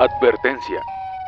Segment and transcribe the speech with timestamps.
[0.00, 0.80] Advertencia.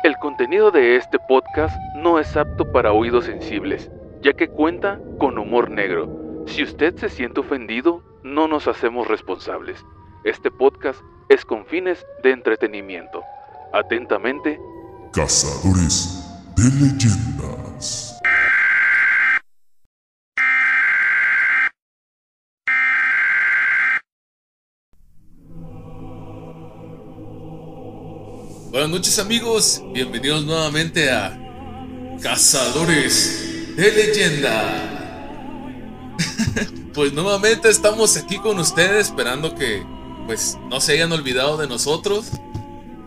[0.03, 3.91] El contenido de este podcast no es apto para oídos sensibles,
[4.23, 6.43] ya que cuenta con humor negro.
[6.47, 9.85] Si usted se siente ofendido, no nos hacemos responsables.
[10.23, 10.99] Este podcast
[11.29, 13.21] es con fines de entretenimiento.
[13.73, 14.59] Atentamente,
[15.11, 18.12] Cazadores de leyendas.
[28.83, 31.39] Buenas noches amigos, bienvenidos nuevamente a
[32.21, 35.39] Cazadores de Leyenda.
[36.93, 39.81] pues nuevamente estamos aquí con ustedes esperando que
[40.27, 42.25] pues no se hayan olvidado de nosotros.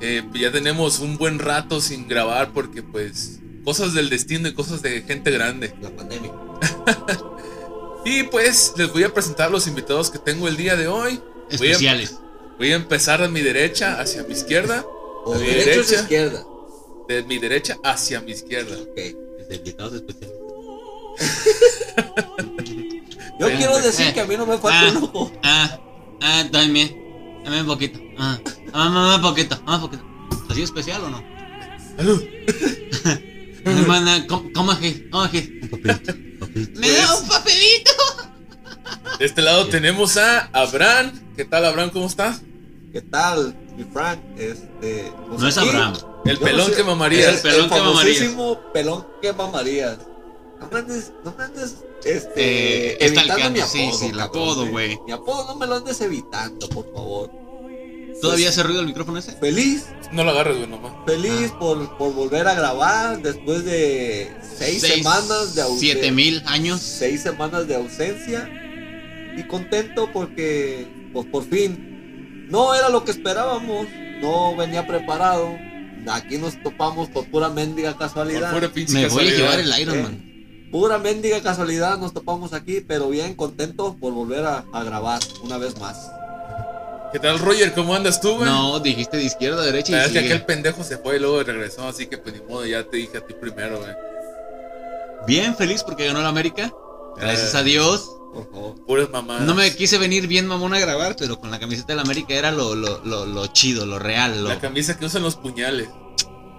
[0.01, 4.81] Eh, ya tenemos un buen rato sin grabar porque pues cosas del destino y cosas
[4.81, 5.75] de gente grande.
[5.83, 6.33] La pandemia.
[8.07, 11.21] Y pues les voy a presentar los invitados que tengo el día de hoy.
[11.59, 12.17] Voy a- Especiales.
[12.57, 14.83] Voy a empezar de mi derecha hacia mi izquierda.
[15.29, 16.01] O De mi derecha o derecha.
[16.03, 16.45] izquierda.
[17.09, 18.77] De mi derecha hacia mi izquierda.
[18.81, 18.97] Ok.
[19.39, 20.37] Desde invitados especiales.
[23.39, 24.15] Yo quiero decir Eh.
[24.15, 24.93] que a mí no me falta Ah.
[24.97, 25.33] un ojo.
[25.43, 25.79] Ah,
[26.23, 26.97] ah, dame.
[27.45, 28.01] Dame un poquito.
[28.19, 28.39] Ah,
[28.73, 29.57] ah, dame un poquito.
[29.67, 30.05] Dame un poquito.
[30.49, 31.23] ¿Así especial o no?
[33.65, 35.09] Hermana, ¿cómo cómo aquí?
[35.11, 35.61] ¿Cómo aquí?
[36.75, 37.93] Me da un papelito.
[39.19, 41.13] De este lado tenemos a Abraham.
[41.37, 41.91] ¿Qué tal, Abraham?
[41.91, 42.43] ¿Cómo estás?
[42.93, 44.19] ¿Qué tal, mi Frank?
[44.39, 45.13] Este.
[45.29, 45.95] pues No es Abraham.
[46.25, 47.35] El pelón sé- que mamarías.
[47.37, 48.19] el pelón que mamarías.
[48.19, 49.99] famosísimo pelón que mamarías.
[50.61, 52.33] No me andes, no me andes, este,
[52.93, 53.67] Eh, evitando mi apodo.
[53.99, 54.99] sí, el apodo, güey.
[55.07, 57.31] Mi apodo no me lo andes evitando, por favor.
[58.23, 59.33] ¿Todavía hace ruido el micrófono ese?
[59.33, 60.93] Feliz, No lo agarres, güey, nomás.
[61.05, 65.93] feliz por, por volver a grabar después de seis, semanas de ausencia.
[65.93, 66.81] Siete mil años.
[66.81, 68.49] seis semanas de ausencia
[69.37, 71.96] y contento porque pues por fin
[72.47, 73.87] no era lo que esperábamos,
[74.21, 75.57] no venía preparado.
[76.09, 78.53] Aquí nos topamos por pura mendiga Por casualidad.
[78.53, 80.03] pura pinche Me voy a llevar el Iron Eh.
[80.03, 80.23] Man.
[80.71, 85.59] Pura mendiga casualidad nos topamos aquí, pero bien contentos por volver a, a grabar una
[85.59, 86.11] vez más.
[87.13, 87.73] ¿Qué tal, Roger?
[87.73, 88.49] ¿Cómo andas tú, güey?
[88.51, 91.21] No, dijiste de izquierda a derecha Ah, y es que aquel pendejo se fue y
[91.21, 93.93] luego regresó, así que pues ni modo, ya te dije a ti primero, güey.
[95.27, 96.73] Bien feliz porque ganó la América.
[97.17, 97.59] Gracias Eh.
[97.59, 98.16] a Dios.
[98.87, 99.43] Puras mamadas.
[99.47, 102.35] No me quise venir bien mamón a grabar, pero con la camiseta de la América
[102.35, 104.43] era lo, lo, lo, lo chido, lo real.
[104.43, 104.49] Lo...
[104.49, 105.89] La camisa que usan los puñales.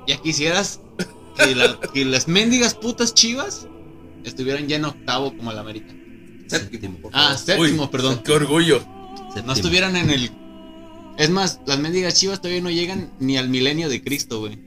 [0.07, 0.79] Ya quisieras
[1.37, 3.67] que, la- que las mendigas putas chivas
[4.23, 5.93] estuvieran ya en octavo como la América.
[6.47, 8.21] Séptimo, por Ah, séptimo, Uy, perdón.
[8.23, 8.81] Qué orgullo.
[9.45, 10.31] No estuvieran en el.
[11.17, 14.57] Es más, las mendigas chivas todavía no llegan ni al milenio de Cristo, güey.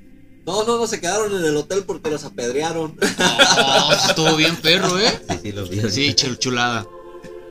[0.46, 2.96] No, no, no se quedaron en el hotel porque los apedrearon.
[3.18, 5.20] Oh, estuvo bien perro, ¿eh?
[5.28, 5.80] Sí, sí, lo vi.
[5.90, 6.86] Sí, chul- chulada.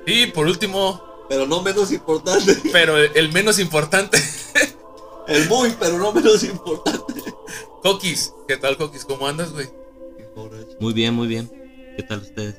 [0.10, 2.58] Y por último, pero no menos importante.
[2.72, 4.18] pero el, el menos importante,
[5.28, 7.24] El muy, pero no menos importante.
[7.84, 8.34] Coquis.
[8.48, 9.06] ¿Qué tal, Coquis?
[9.06, 9.70] ¿Cómo andas, güey?
[10.80, 11.50] Muy bien, muy bien.
[11.96, 12.56] ¿Qué tal ustedes?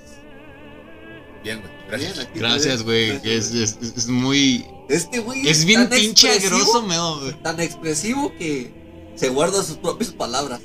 [1.42, 1.72] Bien, güey.
[1.88, 2.14] Gracias.
[2.14, 3.10] Bien, aquí Gracias, güey.
[3.24, 4.64] Es, es, es muy.
[4.88, 7.42] Este güey Es bien tan pinche expresivo, agroso, me da, güey.
[7.42, 8.72] Tan expresivo que
[9.16, 10.60] se guarda sus propias palabras.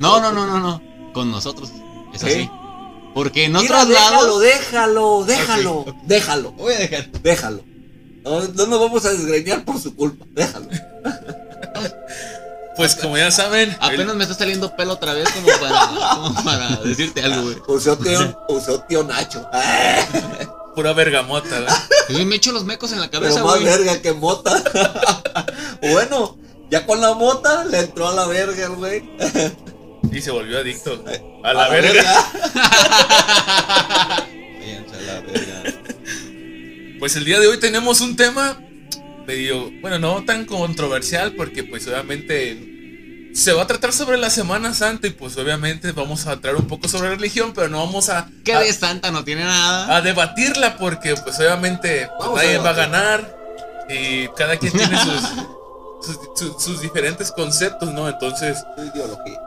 [0.00, 1.12] No, no, no, no, no.
[1.12, 1.70] Con nosotros.
[2.12, 2.30] Es ¿Qué?
[2.30, 2.50] así.
[3.16, 4.40] Porque en Mira, otros déjalo, lados.
[4.42, 7.10] déjalo, déjalo, déjalo, Voy a dejar.
[7.22, 7.64] déjalo.
[8.22, 10.68] No, no nos vamos a desgreñar por su culpa, déjalo.
[12.76, 16.44] Pues como ya saben, el- Apenas me está saliendo pelo otra vez como para, como
[16.44, 17.56] para decirte algo, güey.
[17.68, 19.48] Usó tío, usó tío Nacho.
[20.74, 21.74] pura bergamota, ¿verdad?
[22.10, 23.64] Yo me echo los mecos en la Pero cabeza, más güey.
[23.64, 24.62] verga que mota.
[25.90, 26.36] bueno,
[26.70, 29.08] ya con la mota le entró a la verga, güey.
[30.16, 31.04] Y se volvió adicto.
[31.44, 32.24] A la verga.
[34.60, 35.62] Váyanse a la verga.
[36.98, 38.58] Pues el día de hoy tenemos un tema
[39.26, 44.72] medio, bueno, no tan controversial porque pues obviamente se va a tratar sobre la Semana
[44.72, 48.30] Santa y pues obviamente vamos a tratar un poco sobre religión, pero no vamos a,
[48.46, 49.94] Que a, de santa no tiene nada.
[49.94, 53.36] a debatirla porque pues obviamente pues, a nadie va a ganar
[53.90, 55.20] y cada quien tiene sus,
[56.02, 58.08] sus, sus- sus diferentes conceptos, ¿no?
[58.08, 59.38] Entonces Su ideología.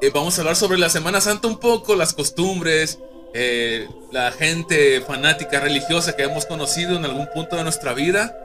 [0.00, 2.98] Eh, vamos a hablar sobre la Semana Santa un poco, las costumbres,
[3.34, 8.36] eh, la gente fanática religiosa que hemos conocido en algún punto de nuestra vida,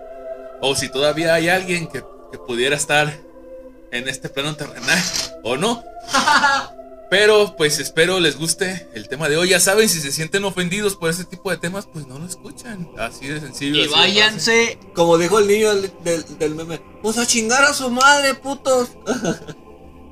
[0.62, 3.20] o si todavía hay alguien que, que pudiera estar
[3.92, 5.00] en este plano terrenal
[5.44, 5.84] o no.
[7.10, 9.50] Pero pues espero les guste el tema de hoy.
[9.50, 12.90] Ya saben, si se sienten ofendidos por este tipo de temas, pues no lo escuchan.
[12.98, 13.86] Así de sencillo.
[13.86, 14.80] Y váyanse.
[14.96, 18.90] Como dijo el niño del, del- del meme, pues a chingar a su madre, putos.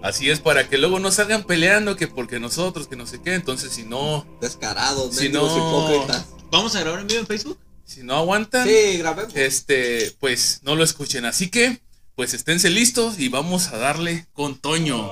[0.04, 3.36] Así es, para que luego no salgan peleando que porque nosotros, que no sé qué.
[3.36, 5.46] Entonces, si no, Descarados, Si no-
[5.90, 6.28] hipócritas.
[6.52, 7.58] ¿Vamos a grabar en vivo en Facebook?
[7.86, 9.34] si no aguantan, Sí, grabemos.
[9.36, 11.26] este, pues no lo escuchen.
[11.26, 11.82] Así que
[12.16, 15.12] Pues esténse listos y vamos a darle con Toño.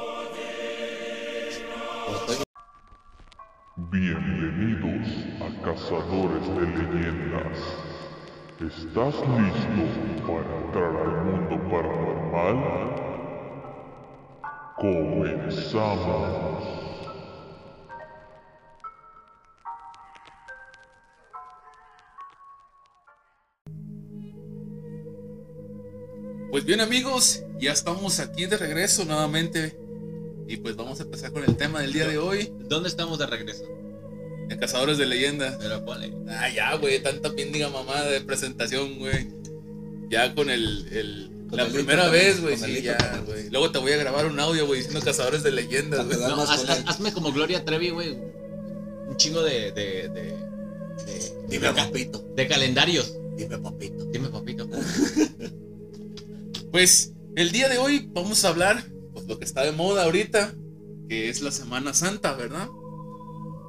[3.75, 5.07] Bienvenidos
[5.41, 7.57] a Cazadores de Leyendas.
[8.59, 13.10] ¿Estás listo para entrar al mundo paranormal?
[14.81, 16.65] Comenzamos.
[26.49, 29.77] Pues bien amigos, ya estamos aquí de regreso nuevamente.
[30.47, 32.51] Y pues vamos a empezar con el tema del día de hoy.
[32.67, 33.63] ¿Dónde estamos de regreso?
[34.49, 35.55] En Cazadores de Leyendas.
[35.59, 36.11] Pero cuál es?
[36.27, 39.29] Ah, ya, güey, tanta mendiga mamada de presentación, güey.
[40.09, 43.49] Ya con el, el- la primera vez, güey, sí, ya, güey.
[43.49, 46.17] Luego te voy a grabar un audio, güey, diciendo Cazadores de Leyendas, güey.
[46.19, 48.11] No, haz- haz- hazme como Gloria Trevi, güey.
[49.07, 49.71] Un chingo de.
[49.71, 50.09] de.
[50.09, 50.21] de.
[51.05, 52.23] de, Dime, de papito.
[52.35, 53.13] de calendarios.
[53.35, 54.05] Dime, papito.
[54.05, 54.67] Dime, papito.
[56.71, 58.83] Pues el día de hoy vamos a hablar,
[59.13, 60.53] pues lo que está de moda ahorita,
[61.09, 62.69] que es la Semana Santa, ¿verdad?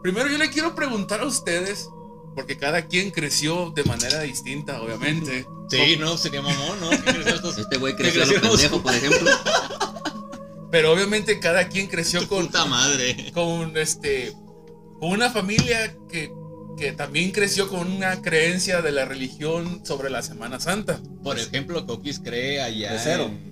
[0.02, 1.88] Primero yo le quiero preguntar a ustedes,
[2.34, 5.46] porque cada quien creció de manera distinta, obviamente.
[5.69, 6.90] Sí, no, sería mamón, ¿no?
[7.05, 9.31] ¿Qué crees estos- Este güey ¿Qué creció a lo pendejo, por ejemplo.
[10.70, 13.31] Pero obviamente cada quien creció con, Puta madre.
[13.34, 14.32] con este
[14.99, 16.32] con una familia que,
[16.79, 21.00] que también creció con una creencia de la religión sobre la Semana Santa.
[21.23, 22.93] Por ejemplo, Coquis cree allá.
[22.93, 23.25] De cero.
[23.25, 23.51] En,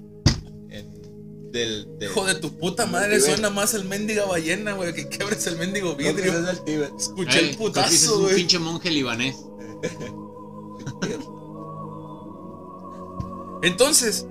[1.51, 1.87] del.
[1.99, 5.57] de- Hijo de tu puta madre, suena más el mendigo ballena, güey, que quebres el
[5.57, 6.33] mendigo vidrio.
[6.33, 6.83] es del.
[6.99, 8.37] Escuché Ay, el Coquis es putazo, un güey.
[8.37, 9.37] pinche monje libanés.
[13.63, 14.27] Entonces,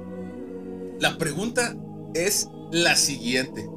[1.00, 1.76] la pregunta
[2.14, 3.70] es la siguiente.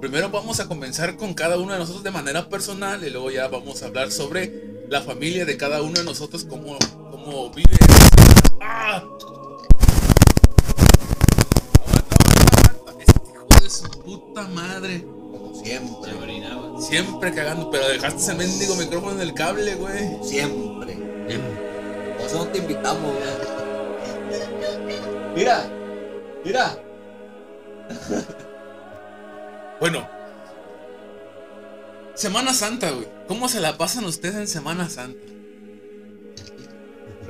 [0.00, 3.48] Primero vamos a comenzar con cada uno de nosotros de manera personal y luego ya
[3.48, 6.78] vamos a hablar sobre la familia de cada uno de nosotros, cómo,
[7.10, 7.76] cómo vive.
[8.60, 9.02] ¡Ah!
[11.86, 13.02] Aguanta, aguanta, aguanta.
[13.02, 15.02] Este hijo de su puta madre.
[15.02, 16.10] Como siempre.
[16.10, 16.80] Se orinaba.
[16.80, 20.18] Siempre cagando, pero dejaste ese mendigo micrófono en el cable, güey.
[20.22, 20.92] Siempre.
[21.28, 21.42] Em,
[22.16, 23.24] Por eso no te invitamos, güey.
[25.36, 25.70] Mira.
[26.44, 26.82] Mira.
[29.80, 30.08] Bueno.
[32.14, 33.06] Semana Santa, güey.
[33.28, 35.20] ¿Cómo se la pasan ustedes en Semana Santa?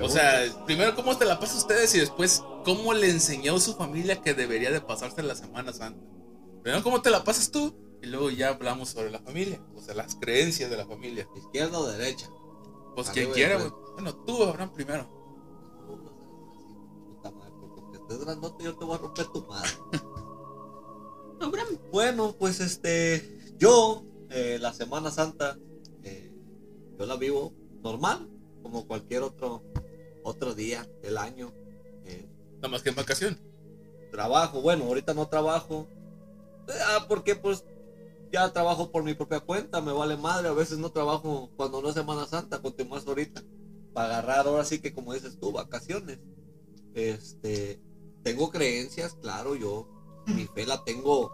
[0.00, 1.94] O sea, primero, ¿cómo te la pasan ustedes?
[1.94, 6.00] Y después, ¿cómo le enseñó su familia que debería de pasarse la Semana Santa?
[6.62, 7.74] Primero, ¿cómo te la pasas tú?
[8.02, 9.60] Y luego ya hablamos sobre la familia.
[9.74, 11.28] O sea, las creencias de la familia.
[11.36, 12.28] Izquierda o derecha.
[12.94, 13.68] Pues quien quiera, güey.
[13.68, 13.82] güey.
[13.94, 15.08] Bueno, tú, Abraham, primero.
[17.06, 19.70] Puta madre, porque estés grandote yo te voy a romper tu madre.
[21.92, 25.56] Bueno, pues este, yo, eh, la Semana Santa,
[26.02, 26.32] eh,
[26.98, 28.28] yo la vivo normal,
[28.62, 29.62] como cualquier otro,
[30.24, 31.52] otro día del año.
[32.04, 33.38] Eh, Nada más que en vacación.
[34.10, 35.86] trabajo, bueno, ahorita no trabajo.
[36.86, 37.64] Ah, porque pues
[38.32, 41.88] ya trabajo por mi propia cuenta, me vale madre, a veces no trabajo cuando no
[41.88, 43.42] es Semana Santa, con más ahorita,
[43.92, 46.18] para agarrar ahora sí que como dices tú, vacaciones.
[46.94, 47.80] Este,
[48.22, 49.88] tengo creencias, claro, yo,
[50.26, 51.32] mi fe la tengo,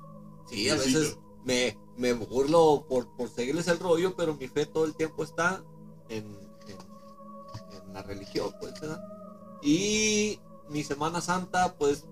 [0.49, 4.85] sí, a veces me, me burlo por, por seguirles el rollo, pero mi fe todo
[4.85, 5.65] el tiempo está
[6.09, 6.25] en,
[6.69, 9.03] en, en la religión, pues, ¿verdad?
[9.63, 10.39] Y
[10.69, 12.05] mi Semana Santa, pues,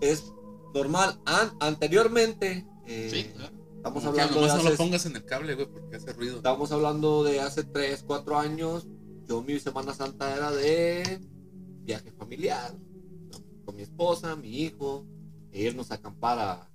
[0.00, 0.32] es
[0.74, 1.20] normal.
[1.26, 3.54] An- anteriormente, eh, Sí, claro.
[3.76, 6.12] estamos Como hablando de nomás no lo hace, pongas en el cable, güey, porque hace
[6.12, 6.36] ruido.
[6.36, 8.86] estamos hablando de hace 3, 4 años.
[9.26, 11.20] Yo mi Semana Santa era de
[11.84, 12.74] viaje familiar,
[13.64, 15.06] con mi esposa, mi hijo,
[15.52, 16.70] e irnos a acampar a, a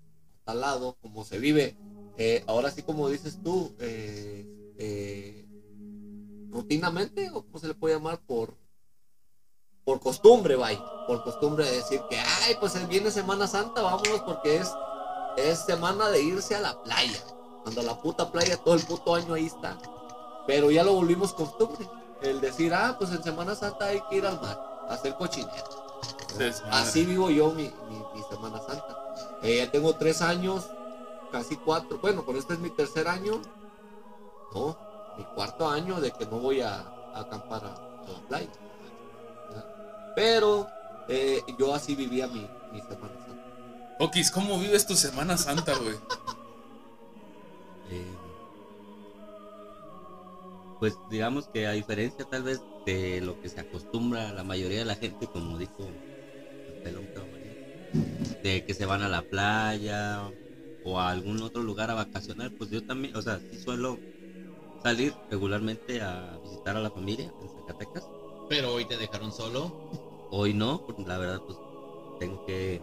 [0.46, 1.78] tal lado, como se vive.
[2.18, 5.46] Eh, ahora sí, como dices tú, eh, eh,
[6.50, 8.56] rutinamente, o como se le puede llamar, por,
[9.90, 14.58] por costumbre, vaya, por costumbre de decir que, ay, pues viene Semana Santa, vámonos porque
[14.58, 14.72] es,
[15.36, 17.20] es semana de irse a la playa.
[17.64, 19.80] Cuando la puta playa todo el puto año ahí está.
[20.46, 21.90] Pero ya lo volvimos costumbre.
[22.22, 25.50] El decir, ah, pues en Semana Santa hay que ir al mar, a hacer cochinero.
[26.38, 26.76] Desmadre.
[26.78, 28.96] Así vivo yo mi, mi- mi Semana Santa.
[29.42, 30.68] Eh, ya tengo tres años,
[31.32, 31.98] casi cuatro.
[32.00, 33.42] Bueno, con este es mi tercer año.
[34.54, 34.78] No,
[35.18, 36.76] mi cuarto año de que no voy a,
[37.16, 38.50] a acampar a, a la playa.
[40.14, 40.74] Pero
[41.08, 43.44] eh, yo así vivía mi, mi Semana Santa.
[43.98, 45.96] Okis, ¿cómo vives tu Semana Santa, güey?
[47.84, 48.36] eh,
[50.78, 54.86] pues digamos que a diferencia tal vez de lo que se acostumbra la mayoría de
[54.86, 56.02] la gente, como dijo
[56.68, 57.10] el pelón
[58.42, 60.34] de que se van a la playa
[60.82, 64.04] o a algún otro lugar a vacacionar, pues yo también, o sea, sí suelo
[64.78, 68.12] salir regularmente a visitar a la familia en Zacatecas.
[68.50, 69.72] Pero hoy te dejaron solo.
[70.32, 71.58] Hoy no, porque la verdad, pues
[72.20, 72.82] tengo que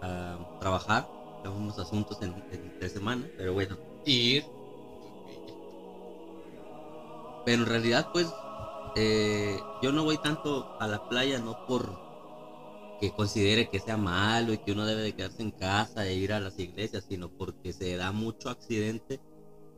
[0.00, 1.08] a trabajar,
[1.42, 3.76] tengo unos asuntos en, en tres semanas, pero bueno.
[4.06, 4.44] Ir.
[7.44, 8.32] Pero en realidad, pues,
[8.94, 11.98] eh, yo no voy tanto a la playa, no por
[13.00, 16.32] que considere que sea malo y que uno debe de quedarse en casa e ir
[16.32, 19.20] a las iglesias, sino porque se da mucho accidente,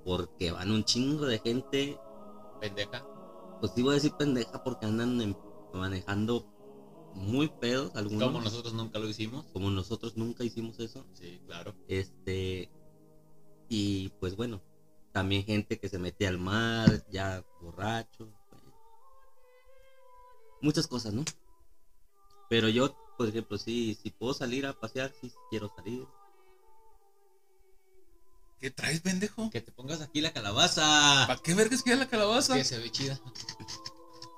[0.05, 1.99] porque van un chingo de gente,
[2.61, 3.12] Pendeja.
[3.63, 5.37] Pues sí voy a decir pendeja, porque andan en-
[5.73, 6.45] manejando
[7.13, 9.47] muy pedos algunos, Como nosotros nunca lo hicimos.
[9.53, 11.07] como nosotros nunca hicimos eso.
[11.13, 11.73] Sí, claro.
[11.87, 12.69] Este,
[13.69, 14.61] y pues bueno,
[15.13, 18.27] también gente que se mete al mar, ya borracho.
[18.51, 18.73] bueno.
[20.61, 21.25] Muchas cosas, ¿no?
[22.51, 26.05] Pero yo, por ejemplo, sí, si puedo salir a pasear, sí quiero salir.
[28.63, 29.51] ¿Qué traes, pendejo?
[29.51, 31.25] Que te pongas aquí la calabaza.
[31.27, 32.55] ¿Para qué vergas queda la calabaza?
[32.55, 33.21] Que se ve chida.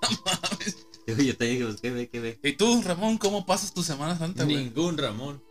[1.07, 2.41] Yo, yo te dije, pues, ¿qué ve, qué ve?
[2.43, 4.57] ¿Y tú, Ramón, cómo pasas tu Semana Santa, güey?
[4.57, 5.45] Ningún Ramón.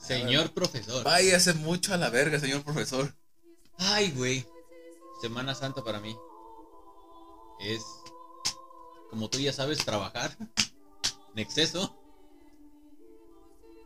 [0.00, 1.04] Señor profesor.
[1.04, 3.14] Vaya, hace mucho a la verga, señor profesor.
[3.76, 4.46] Ay, güey.
[5.20, 6.16] Semana Santa para mí
[7.60, 7.82] es,
[9.10, 10.34] como tú ya sabes, trabajar
[11.34, 11.94] en exceso.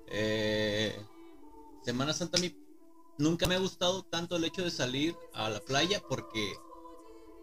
[0.06, 0.96] Eh,
[1.84, 2.54] Semana Santa a mí
[3.18, 6.54] nunca me ha gustado tanto el hecho de salir a la playa porque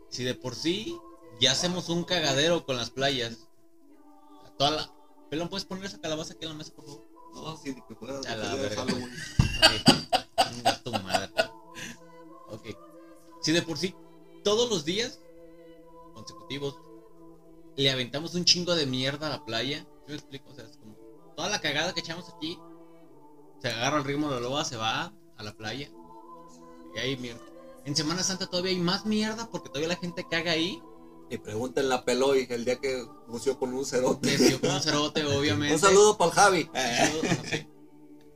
[0.10, 0.98] si de por sí
[1.40, 3.48] ya hacemos un cagadero con las playas.
[4.58, 4.96] Toda la...
[5.30, 7.04] Pelón, ¿puedes poner esa calabaza aquí en la mesa, por favor?
[7.34, 8.86] No, sí, ni que fuera A la verga.
[11.04, 11.32] Madre.
[12.50, 12.68] Ok.
[13.42, 13.96] Si de por sí,
[14.44, 15.20] todos los días
[16.14, 16.76] consecutivos
[17.76, 19.80] le aventamos un chingo de mierda a la playa.
[19.80, 20.52] ¿Sí me explico?
[20.52, 20.96] O sea, es como
[21.36, 22.60] toda la cagada que echamos aquí.
[23.60, 25.90] Se agarra el ritmo de la loba, se va a la playa.
[26.96, 27.42] Y hay mierda.
[27.86, 30.82] En Semana Santa todavía hay más mierda porque todavía la gente caga ahí.
[31.30, 34.38] Y pregúntenle a Peloy el día que buceó con un cerote.
[34.38, 35.74] Dio con un cerote, obviamente.
[35.74, 36.70] Un saludo para el Javi.
[37.50, 37.68] Sí.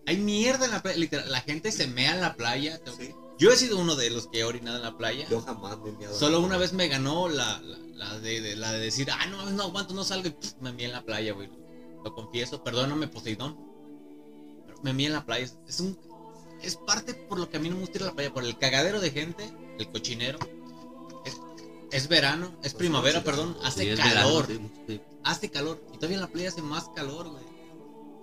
[0.08, 0.98] Hay mierda en la playa.
[0.98, 2.82] Literal, la gente se mea en la playa.
[2.98, 3.14] Sí.
[3.38, 5.28] Yo he sido uno de los que he orinado en la playa.
[5.30, 6.14] Yo jamás me he.
[6.14, 9.48] Solo una vez me ganó la, la, la de, de- la de decir, ah, no,
[9.52, 10.28] no aguanto, no salgo.
[10.30, 11.50] Y pff, me mié en la playa, güey.
[12.04, 13.58] Lo confieso, perdóname, Poseidón.
[14.66, 15.48] Pero me mié en la playa.
[15.68, 16.00] Es un.
[16.62, 18.44] Es parte por lo que a mí no me gusta ir a la playa, por
[18.44, 20.40] el cagadero de gente, el cochinero.
[21.26, 21.36] Es,
[21.92, 25.02] es verano, es primavera, perdón, hace Sí, calor, verano, sí, sí.
[25.24, 25.82] hace calor.
[25.94, 27.44] Y todavía en la playa hace más calor, güey.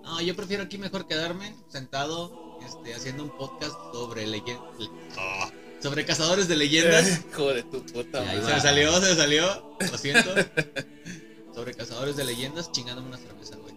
[0.03, 4.63] No, yo prefiero aquí mejor quedarme sentado, este, haciendo un podcast sobre leyendas.
[5.81, 7.21] sobre cazadores de leyendas.
[7.31, 8.43] Hijo de tu puta madre.
[8.45, 9.77] Se me salió, se me salió.
[9.91, 10.29] Lo siento.
[11.55, 13.73] Sobre cazadores de leyendas, chingándome una cerveza, güey.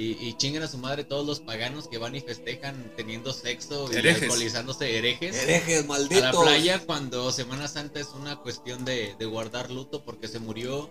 [0.00, 3.92] Y, y chinguen a su madre todos los paganos que van y festejan teniendo sexo
[3.92, 4.22] y Herejes.
[4.22, 5.34] alcoholizándose herejes.
[5.36, 10.28] Herejes, A la playa cuando Semana Santa es una cuestión de, de guardar luto porque
[10.28, 10.88] se murió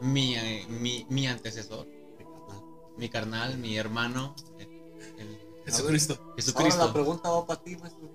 [0.00, 1.88] mi, eh, mi, mi antecesor,
[2.96, 4.68] mi carnal, mi hermano, el-
[5.18, 6.14] el Jesucristo.
[6.14, 6.92] Ahora la Jesucristo.
[6.92, 8.08] pregunta va para ti, maestro.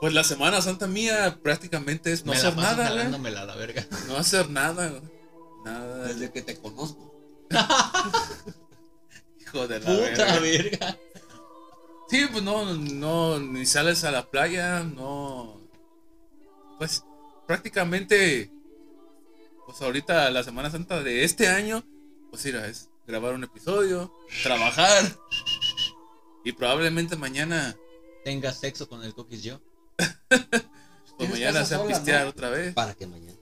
[0.00, 3.32] Pues la Semana Santa mía prácticamente es no Me la hacer paso nada, güey.
[3.32, 3.86] la verga.
[4.06, 5.02] No hacer nada, güey.
[5.64, 6.04] Nada.
[6.06, 7.12] Desde que te conozco.
[9.56, 10.40] Hijo de la Puta verga.
[10.40, 10.98] verga.
[12.08, 15.60] Sí, pues no, no, ni sales a la playa, no.
[16.78, 17.04] Pues
[17.46, 18.50] prácticamente,
[19.66, 21.82] pues ahorita la Semana Santa de este año,
[22.30, 25.04] pues mira, es grabar un episodio, trabajar
[26.44, 27.76] y probablemente mañana,
[28.24, 29.60] Tenga sexo con el cookies yo.
[31.16, 32.30] pues mañana sea sola, pistear ¿no?
[32.30, 32.74] otra vez.
[32.74, 33.38] Para que mañana.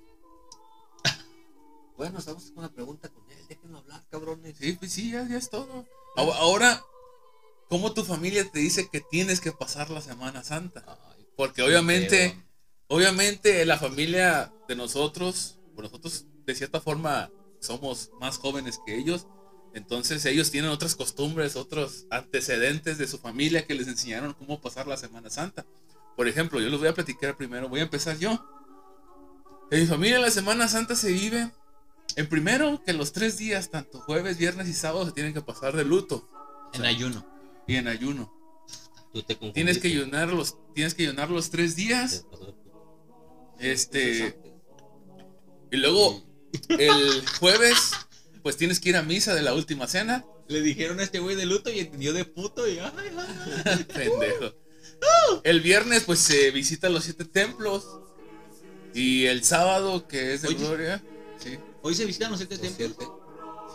[1.97, 3.39] Bueno, estamos con una pregunta con él.
[3.49, 4.57] Déjenlo hablar, cabrones.
[4.59, 5.87] Sí, pues sí, ya, ya es todo.
[6.17, 6.83] Ahora-
[7.69, 10.85] ¿cómo tu familia te dice que tienes que pasar la Semana Santa?
[11.37, 12.41] Porque obviamente...
[12.87, 19.27] Obviamente la familia de nosotros, pues nosotros de cierta forma somos más jóvenes que ellos,
[19.73, 24.87] entonces ellos tienen otras costumbres, otros antecedentes de su familia que les enseñaron cómo pasar
[24.87, 25.65] la Semana Santa.
[26.15, 28.39] Por ejemplo, yo les voy a platicar primero, voy a empezar yo.
[29.71, 31.51] En mi familia la Semana Santa se vive
[32.17, 35.75] en primero que los tres días, tanto jueves, viernes y sábado, se tienen que pasar
[35.77, 36.29] de luto
[36.73, 37.27] En ayuno.
[37.67, 38.33] y en ayuno.
[39.13, 39.53] Tú te confundiste.
[39.55, 42.27] Tienes que ayunar los, tienes que ayunar los tres días.
[43.59, 44.37] Este,
[45.71, 46.23] y luego
[46.69, 47.93] el jueves,
[48.43, 50.25] pues tienes que ir a misa de la última cena.
[50.49, 53.17] Le dijeron a este güey de luto y entendió de puto y ay, ay,
[53.65, 53.85] ay.
[53.95, 54.55] Pendejo.
[55.43, 58.01] El viernes, pues se visita los siete templos.
[58.95, 60.57] Y el sábado, que es de Oye.
[60.59, 61.03] gloria.
[61.39, 62.97] Sí, Hoy se visitan los siete Los templos.
[62.99, 63.13] siete.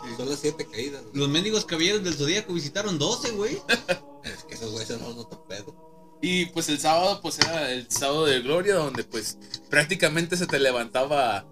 [0.04, 0.16] sí.
[0.16, 1.02] Son las siete caídas.
[1.14, 3.58] Los mendigos caballeros del zodíaco visitaron 12, güey.
[4.24, 6.18] Es que esos güeyes no te pedo.
[6.20, 9.38] Y pues el sábado, pues era el sábado de gloria, donde pues
[9.70, 11.46] prácticamente se te levantaba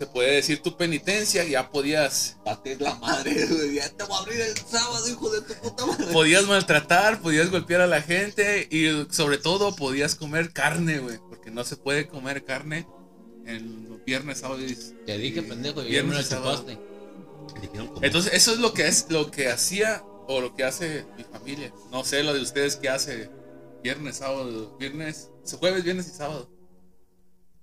[0.00, 3.74] se puede decir tu penitencia, ya podías, Partir la madre, güey.
[3.74, 6.06] Ya te voy a abrir el sábado, hijo de tu puta madre.
[6.06, 11.50] podías maltratar, podías golpear a la gente y sobre todo podías comer carne, güey, porque
[11.50, 12.86] no se puede comer carne
[13.44, 14.74] los viernes, sábado y
[15.06, 16.64] Te dije, pendejo, y Viernes me y lo sábado.
[18.02, 21.72] Entonces, eso es lo que es lo que hacía o lo que hace mi familia.
[21.90, 23.28] No sé lo de ustedes que hace
[23.82, 26.48] viernes, sábado, viernes, jueves, viernes y sábado.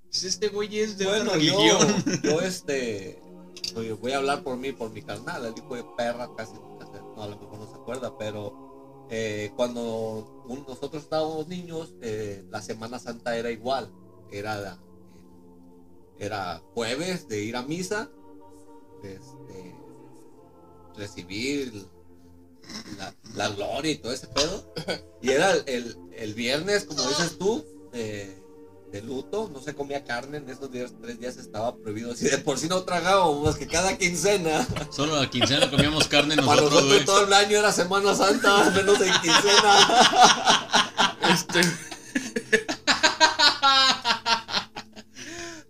[0.10, 2.22] Pues Este güey es de Bueno, una yo, religión.
[2.24, 3.22] yo este,
[3.76, 6.86] oye, voy a hablar por mí, por mi carnal, el hijo de perra, casi nunca
[6.88, 11.94] se- no, a lo mejor no se acuerda, pero eh, cuando un- nosotros estábamos niños,
[12.02, 13.90] eh, la Semana Santa era igual,
[14.32, 14.78] era,
[16.20, 18.10] era jueves de ir a misa,
[19.04, 19.76] este,
[20.96, 21.86] recibir
[22.98, 24.74] la, la gloria y todo ese pedo,
[25.22, 28.42] y era el, el- viernes, como dices tú, eh,
[28.92, 32.16] de luto, no se comía carne en esos días, tres días estaba prohibido.
[32.16, 36.48] Si de por sí no tragábamos, que cada quincena, Solo la quincena comíamos carne para
[36.48, 37.06] nosotros, nosotros güey.
[37.06, 41.04] todo el año era Semana Santa, menos en quincena.
[41.34, 41.60] Este,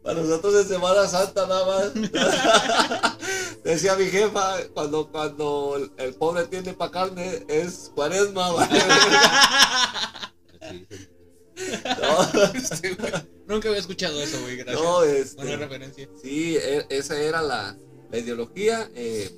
[0.08, 1.94] Para nosotros en Semana Santa nada más.
[3.66, 8.70] Decía mi jefa, cuando, cuando el, pobre tiene para carne, es cuaresma,
[10.72, 10.88] sí.
[12.00, 13.24] No.
[13.48, 14.56] Nunca había escuchado eso, güey.
[14.56, 14.82] Gracias.
[14.82, 16.08] no, este, Buena referencia.
[16.24, 17.78] Sí, e- esa era la,
[18.10, 18.90] la ideología.
[18.96, 19.30] eh,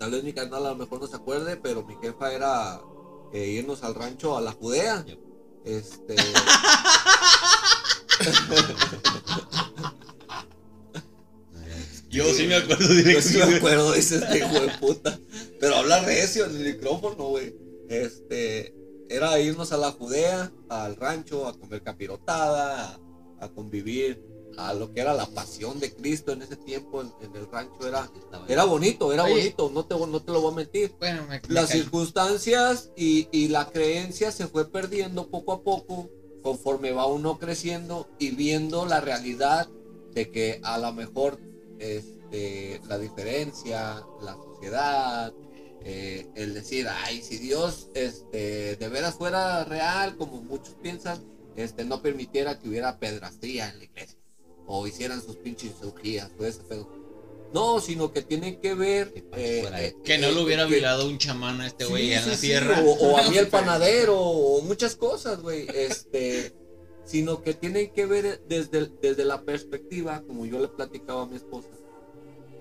[0.00, 2.80] tal vez mi carnal a lo mejor no se acuerde, pero mi jefa era
[3.32, 5.04] eh, irnos al rancho a la Judea.
[5.06, 5.18] Yep.
[5.64, 6.16] Este.
[12.10, 13.28] Yo sí me acuerdo Yo directo.
[13.28, 15.18] sí me acuerdo de ese este hijo de puta.
[15.60, 17.54] Pero habla recio en el micrófono, güey.
[17.88, 18.74] Este.
[19.08, 22.98] Era irnos a la Judea, al rancho, a comer capirotada,
[23.40, 24.24] a, a convivir,
[24.56, 27.86] a lo que era la pasión de Cristo en ese tiempo en, en el rancho.
[27.86, 28.10] Era,
[28.48, 29.34] era bonito, era Oye.
[29.34, 30.94] bonito, no te, no te lo voy a mentir.
[30.98, 36.08] Bueno, me, Las circunstancias y, y la creencia se fue perdiendo poco a poco
[36.44, 39.66] conforme va uno creciendo y viendo la realidad
[40.12, 41.40] de que a lo mejor
[41.78, 45.32] este, la diferencia, la sociedad,
[45.80, 51.18] eh, el decir, ay, si Dios este, de veras fuera real, como muchos piensan,
[51.56, 54.18] este, no permitiera que hubiera pedrastría en la iglesia
[54.66, 57.03] o hicieran sus pinches cirugías o ese pedo.
[57.52, 61.06] No, sino que tienen que ver Que eh, Que no eh, lo hubiera que- violado
[61.06, 62.80] un chamán a este güey Sí, en sí, la tierra.
[62.84, 65.66] O, o a mí el panadero, o muchas cosas, güey.
[65.72, 66.54] Este,
[67.04, 71.36] sino que tienen que ver desde, desde la perspectiva, como yo le platicaba a mi
[71.36, 71.68] esposa.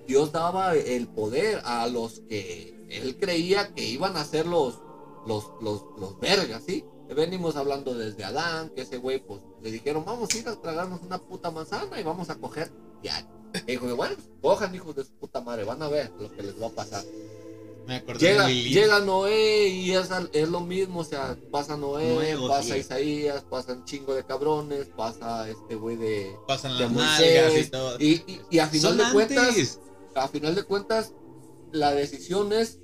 [0.06, 4.80] Dios daba el poder a los que él creía que iban a ser los,
[5.26, 6.84] los, los, los vergas, ¿sí?
[7.16, 11.02] Venimos hablando desde Adán, que ese güey, pues, le dijeron, vamos a ir a tragarnos
[11.04, 13.30] una puta manzana y vamos a coger diario.
[13.68, 16.62] Y dijo, bueno, cojan hijos de su puta madre, van a ver lo que les
[16.62, 17.04] va a pasar.
[17.86, 22.14] Me acordé Llega, de llega Noé y es, es lo mismo, o sea, pasa Noé,
[22.14, 22.80] Nuevo, pasa sí.
[22.80, 27.70] Isaías, pasa un chingo de cabrones, pasa este güey de, Pasan de las Moisés, y
[27.70, 27.98] todo.
[28.00, 29.80] y, y, y a final de cuentas,
[30.16, 31.14] a final de cuentas,
[31.74, 32.80] la decisión es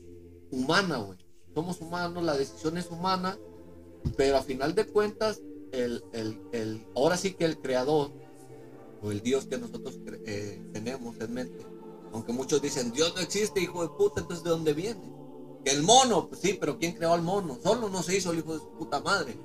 [0.51, 1.17] humana, güey.
[1.55, 3.37] Somos humanos, la decisión es humana,
[4.17, 8.11] pero a final de cuentas, el, el, el, ahora sí que el creador,
[9.01, 11.65] o el Dios que nosotros eh, tenemos en mente,
[12.13, 15.01] aunque muchos dicen, Dios no existe, hijo de puta, entonces ¿de dónde viene?
[15.63, 17.57] Que el mono, pues sí, pero ¿quién creó al mono?
[17.61, 19.37] Solo no se hizo el hijo de su puta madre.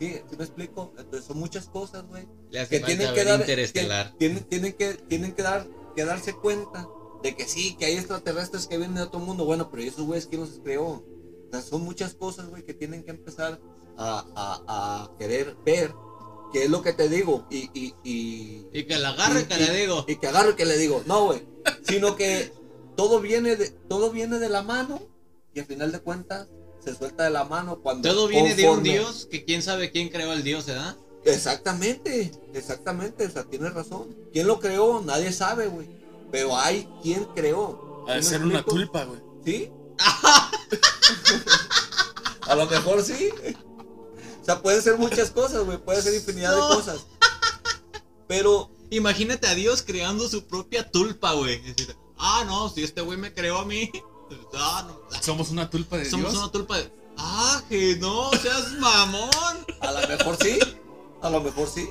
[0.00, 0.14] ¿Sí?
[0.28, 0.92] ¿Sí me explico?
[0.98, 2.26] Entonces son muchas cosas, güey
[2.68, 4.12] que tienen que dar interestelar.
[4.12, 6.88] que tienen, tienen que tienen que dar que darse cuenta
[7.22, 10.04] de que sí que hay extraterrestres que vienen de otro mundo bueno pero ¿y esos
[10.04, 11.04] güeyes quién los creó o
[11.52, 13.60] sea, son muchas cosas güey que tienen que empezar
[13.96, 15.94] a, a- a querer ver
[16.52, 19.54] qué es lo que te digo y y, y, Y que la agarre, y- que
[19.54, 20.04] y- le digo.
[20.08, 21.46] y que agarro y que le digo no güey
[21.88, 22.52] sino que
[22.96, 25.00] todo viene de todo viene de la mano
[25.54, 26.48] y al final de cuentas
[26.84, 30.08] se suelta de la mano cuando Todo viene de un Dios que quién sabe quién
[30.08, 30.96] creó al Dios, ¿verdad?
[31.24, 34.08] Exactamente, exactamente, o sea, tienes razón.
[34.32, 35.00] ¿Quién lo creó?
[35.00, 35.86] Nadie sabe, güey.
[36.32, 38.04] Pero hay quien creó.
[38.08, 39.20] Ha de ¿Sí me ser una tulpa, güey.
[39.44, 39.70] ¿Sí?
[42.48, 43.30] A lo mejor sí.
[44.42, 45.78] O sea, pueden ser muchas cosas, güey.
[45.78, 46.68] Puede ser infinidad No.
[46.68, 47.06] de cosas.
[48.28, 51.54] Pero, Imagínate a Dios creando su propia tulpa, güey.
[51.66, 53.90] Es decir, ah, no, si este güey me creó a mí.
[54.54, 55.20] Ah, no.
[55.20, 56.42] Somos una tulpa de Somos Dios.
[56.42, 56.90] una tulpa de.
[57.18, 59.30] Ah, que no, seas mamón.
[59.80, 60.58] a lo mejor sí.
[61.20, 61.86] A lo mejor sí.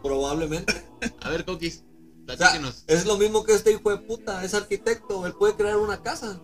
[0.00, 0.84] Probablemente.
[1.22, 1.82] A ver, Coquis,
[2.28, 4.44] O sea, es lo mismo que este hijo de puta.
[4.44, 5.26] Es arquitecto.
[5.26, 6.40] Él puede crear una casa.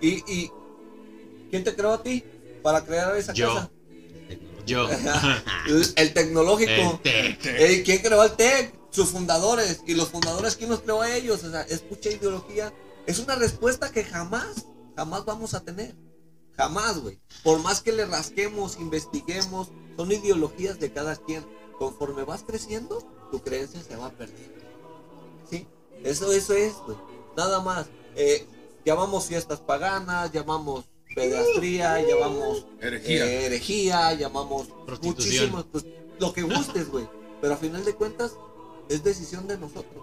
[0.00, 0.50] Y, y
[1.50, 2.22] ¿quién te creó a ti
[2.62, 3.52] para crear esa Yo.
[3.54, 3.70] casa?
[4.66, 4.88] Yo.
[5.96, 7.00] el, tecnológico.
[7.04, 7.46] El tec.
[7.46, 8.84] Ey, ¿Quién creó el TEC?
[8.94, 11.42] sus fundadores y los fundadores, ¿quién los creó a ellos?
[11.42, 12.72] O sea, es mucha ideología.
[13.06, 15.96] Es una respuesta que jamás, jamás vamos a tener.
[16.56, 17.18] Jamás, güey.
[17.42, 21.44] Por más que le rasquemos, investiguemos, son ideologías de cada quien.
[21.76, 23.00] Conforme vas creciendo,
[23.32, 24.64] tu creencia se va perdiendo.
[25.50, 25.66] ¿Sí?
[26.04, 26.96] Eso, eso es, güey.
[27.36, 27.86] Nada más.
[28.14, 28.46] Eh,
[28.84, 33.24] llamamos fiestas paganas, llamamos pedastría, llamamos Herejía.
[33.26, 34.68] eh, herejía, llamamos
[35.02, 35.84] muchísimos, pues,
[36.18, 37.08] lo que gustes, güey.
[37.40, 38.32] Pero a final de cuentas,
[38.88, 40.02] es decisión de nosotros.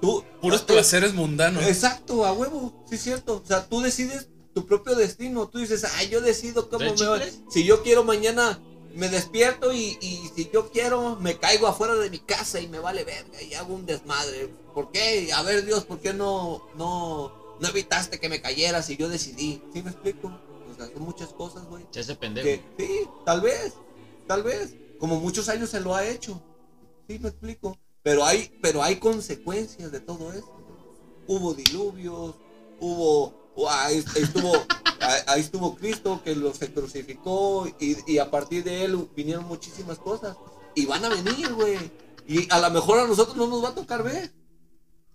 [0.00, 1.62] Tú, Puros tú- placeres mundanos.
[1.64, 3.42] Exacto, a huevo, sí es cierto.
[3.44, 5.48] O sea, tú decides tu propio destino.
[5.48, 7.20] Tú dices, ay, yo decido cómo ¿De me va.
[7.50, 8.58] Si yo quiero mañana
[8.94, 12.78] me despierto y, y si yo quiero me caigo afuera de mi casa y me
[12.80, 14.48] vale verga y hago un desmadre.
[14.74, 15.30] ¿Por qué?
[15.34, 19.62] A ver, Dios, ¿por qué no, no, no evitaste que me cayera si yo decidí?
[19.72, 20.28] ¿Sí me explico?
[20.70, 21.86] O sea, son muchas cosas, güey.
[21.90, 22.46] Se hace pendejo.
[22.46, 23.74] Que, sí, tal vez,
[24.26, 24.74] tal vez.
[24.98, 26.42] Como muchos años se lo ha hecho.
[27.08, 27.76] Sí, me explico.
[28.02, 30.52] Pero hay, pero hay consecuencias de todo eso.
[31.26, 32.34] Hubo diluvios,
[32.80, 33.34] hubo,
[33.68, 34.52] ahí estuvo,
[35.00, 39.44] ahí- ahí estuvo Cristo que lo se crucificó y, y a partir de él vinieron
[39.46, 40.36] muchísimas cosas.
[40.74, 41.78] Y van a venir, güey.
[42.26, 44.32] Y a lo mejor a nosotros no nos va a tocar ver.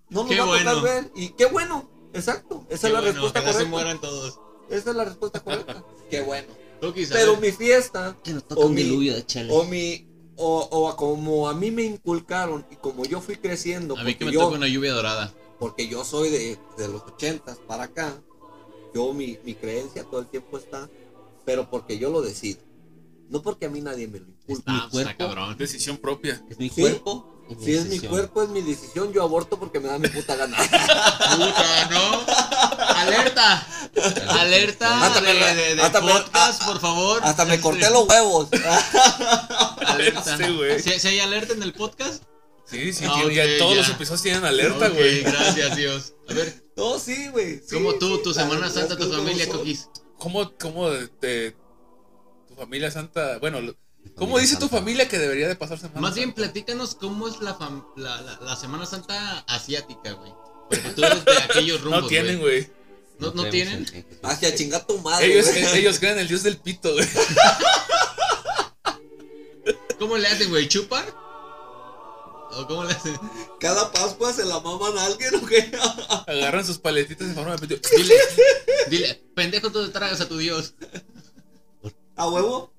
[0.09, 0.81] No nos Qué va a tocar bueno.
[0.81, 1.11] ver.
[1.15, 2.65] Y qué bueno, exacto.
[2.69, 3.69] Esa Qué es la bueno, respuesta se correcta.
[3.69, 4.39] mueran todos.
[4.69, 5.83] Esa es la respuesta correcta.
[6.09, 6.47] qué bueno.
[6.81, 7.41] Pero ver.
[7.41, 9.51] mi fiesta Que nos toca O un mi- diluvio de chale.
[9.51, 13.97] o mi o, o a como a mí me inculcaron y como yo fui creciendo
[13.97, 15.33] A mí que porque me yo, toca una lluvia dorada.
[15.59, 18.13] porque yo soy de, de los ochentas para acá
[18.93, 20.89] yo mi, mi creencia todo el tiempo está
[21.45, 22.59] pero porque yo lo decido
[23.29, 25.35] no porque a mí nadie me lo inculca Ah, pues, está cuerpo.
[25.35, 25.57] cabrón.
[25.57, 26.45] Decisión propia.
[26.49, 26.81] Es mi ¿Sí?
[26.81, 27.34] cuerpo.
[27.49, 30.35] Mi si es mi cuerpo es mi decisión yo aborto porque me da mi puta
[30.35, 32.25] gana Puta, ¿no?
[32.95, 33.67] Alerta.
[34.39, 37.21] Alerta Hasta de, me- de- de hasta me- podcast, por favor.
[37.23, 38.49] hasta me corté los huevos
[39.85, 40.37] Alerta.
[40.37, 40.43] Sí.
[40.79, 42.23] ¿Si, si hay alerta en el podcast?
[42.65, 43.77] Sí, sí, Ah, ya ok, todos ya.
[43.81, 45.21] los episodios tienen alerta, güey.
[45.21, 46.13] gracias, Dios.
[46.27, 49.47] A ver, no sí güey sí, ¿cómo tú, tu Semana Santa, tu como familia.
[49.49, 49.89] Cookies?
[50.17, 51.55] ¿Cómo, cómo de, de-
[52.47, 53.61] tu familia santa, bueno,
[54.15, 56.01] ¿cómo dice tu familia que debería de pasar semana?
[56.01, 56.41] Más bien, Santa?
[56.43, 60.33] platícanos cómo es la, fam- la, la, la Semana Santa asiática, güey.
[60.69, 62.69] Porque tú eres de aquellos rumbos, No tienen, güey.
[63.19, 63.85] ¿No, no tienen?
[64.23, 65.63] hacia chingar tu madre Ellos, güey.
[65.63, 67.07] eh, ellos creen en el dios del pito, güey.
[69.99, 70.67] ¿Cómo le hacen, güey?
[70.67, 71.05] ¿Chupan?
[72.57, 73.15] ¿O cómo le hacen?
[73.59, 75.71] cada pascua se la maman a alguien o qué
[76.27, 77.89] Agarran sus paletitas en forma de pito.
[77.97, 78.15] Dile,
[78.89, 80.73] dile, pendejo, tú te tragas a tu Dios.
[82.15, 82.73] a huevo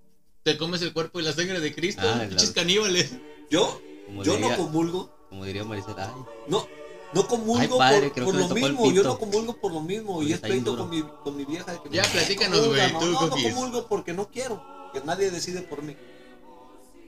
[0.47, 2.03] Te comes el cuerpo y la sangre de Cristo.
[2.05, 2.55] Ah, pinches claro.
[2.55, 3.17] caníbales.
[3.51, 6.69] yo Como yo diría, no comulgo como diría Maricela, ay, No,
[7.13, 10.39] no comulgo Ay, padre, por, lo mismo, yo no comulgo por lo mismo y es
[10.39, 13.89] pleito con mi, con mi vieja de que Ya, me- platícanos, güey, no, no, comulgo
[13.89, 15.97] porque no quiero, que nadie decide por mí.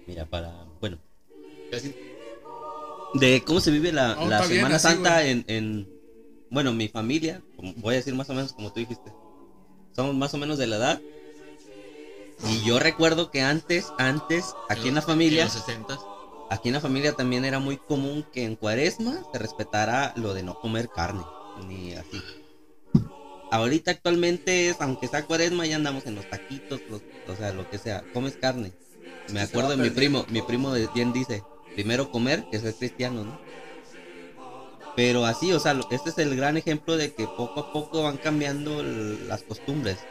[0.09, 0.99] mira, para, bueno,
[1.71, 1.95] Casi-
[3.15, 5.89] de cómo se vive la, la Semana así, Santa en, en,
[6.51, 7.41] bueno, mi familia,
[7.77, 9.13] voy a decir más o menos como tú dijiste,
[9.95, 11.01] somos más o menos de la edad.
[12.45, 15.99] Y yo recuerdo que antes, antes, aquí en la familia, En los 60
[16.51, 20.43] aquí en la familia también era muy común que en cuaresma se respetara lo de
[20.43, 21.25] no comer carne,
[21.67, 22.19] ni así.
[23.51, 27.69] Ahorita actualmente es, aunque sea cuaresma, ya andamos en los taquitos, los- o sea, lo
[27.69, 28.73] que sea, comes carne.
[29.33, 31.43] Me acuerdo de mi primo, mi primo de- bien dice,
[31.75, 33.39] primero comer que ser cristiano, ¿no?
[34.95, 38.19] Pero así, o sea, este es el gran ejemplo de que poco a poco van
[38.19, 40.09] cambiando las costumbres.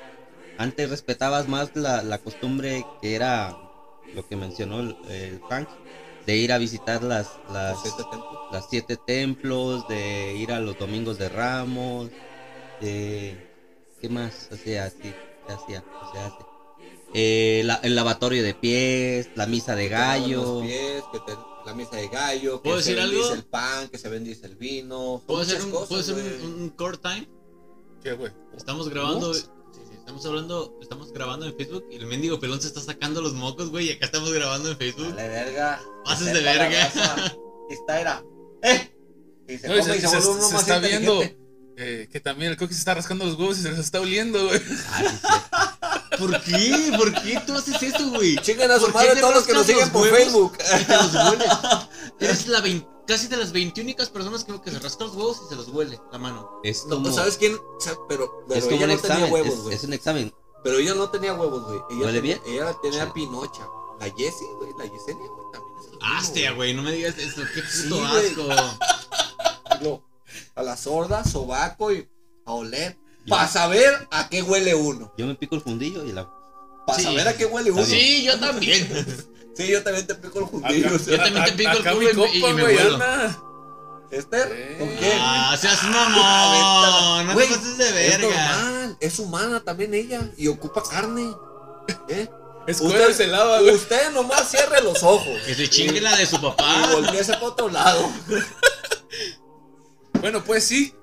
[0.57, 3.55] Antes respetabas más la, la costumbre que era
[4.15, 5.67] lo que mencionó el, el Frank,
[6.25, 8.39] de ir a visitar las, las, siete templos.
[8.51, 12.09] las siete templos, de ir a los domingos de Ramos,
[12.81, 13.45] de...
[14.01, 15.13] ¿Qué más hacía así?
[15.47, 16.35] Se hacía, se hace.
[17.13, 20.61] Eh, la- el lavatorio de pies, la misa de Que te lavan gallo.
[20.61, 23.33] pies, que te- la misa de gallo, que ¿Puedo se decir bendice algo?
[23.35, 25.21] el pan, que se bendice el vino.
[25.25, 26.45] ¿Puedo hacer, un, cosas, ¿puedo hacer güey.
[26.45, 27.27] un, un core time?
[28.03, 28.31] ¿Qué, güey?
[28.55, 29.33] Estamos grabando.
[30.07, 30.79] Estamos hablando.
[30.81, 33.87] Estamos grabando en Facebook y el mendigo pelón se está sacando los mocos, güey.
[33.87, 35.09] Y acá estamos grabando en Facebook.
[35.13, 35.81] Vale, verga.
[36.05, 36.91] Pases de verga.
[37.69, 38.23] Esta era.
[38.63, 38.89] ¡Eh!
[39.49, 41.21] Y se No, y se, se uno se más está viendo
[41.75, 44.47] eh, que también el coque se está rascando los huevos y se los está oliendo,
[44.47, 44.61] güey.
[45.51, 46.07] Ah.
[46.17, 46.93] ¿Por qué?
[46.97, 48.37] ¿Por qué tú haces eso, güey?
[48.37, 50.57] Chingan a su ¿Por qué madre todos los que nos siguen por Facebook.
[50.81, 51.47] Y te los hueles.
[52.21, 55.15] Eres la vein- casi de las 20 únicas personas que veo que se rascan los
[55.15, 56.59] huevos y se los huele la mano.
[56.63, 57.55] Es No, como, ¿Sabes quién?
[57.55, 59.33] O sea, pero pero es como ella un no tenía examen.
[59.33, 59.75] huevos, güey.
[59.75, 60.33] es, un examen.
[60.63, 61.79] Pero ella no tenía huevos, güey.
[61.91, 62.55] Ella, ¿Huele tenía- bien?
[62.55, 63.11] ella tenía Sí.
[63.13, 63.67] pinocha.
[63.99, 64.71] La Jessie, güey.
[64.77, 65.51] La Yesenia, güey.
[65.53, 67.41] También es Hostia, güey, no me digas eso.
[67.53, 70.01] Qué puto asco.
[70.55, 72.07] A la sorda, sobaco y
[72.45, 72.97] a oler.
[73.27, 75.11] Para saber a qué huele uno.
[75.17, 76.29] Yo me pico el fundillo y la.
[76.85, 77.03] Para Sí.
[77.05, 77.83] saber a qué huele uno.
[77.85, 78.87] Sí, yo también.
[79.57, 80.95] Sí, yo también te pico el Acá- juntillo.
[80.95, 82.99] o sea, Yo también te pico el culo y me- y me vuelo.
[84.11, 84.47] ¿Esther?
[84.71, 84.79] Sí.
[84.79, 85.17] ¿Con quién?
[85.19, 87.25] Ah, seas mamón.
[87.27, 88.51] No te Güey, pases de Es verga.
[88.55, 91.33] normal, es humana también ella y ocupa carne.
[92.07, 92.27] ¿Eh?
[93.13, 93.75] Se lava, güey.
[93.75, 96.89] usted nomás cierre los ojos Que se chingue la de su y papá.
[96.93, 98.09] volteese para otro lado.
[100.19, 100.93] Bueno, pues sí.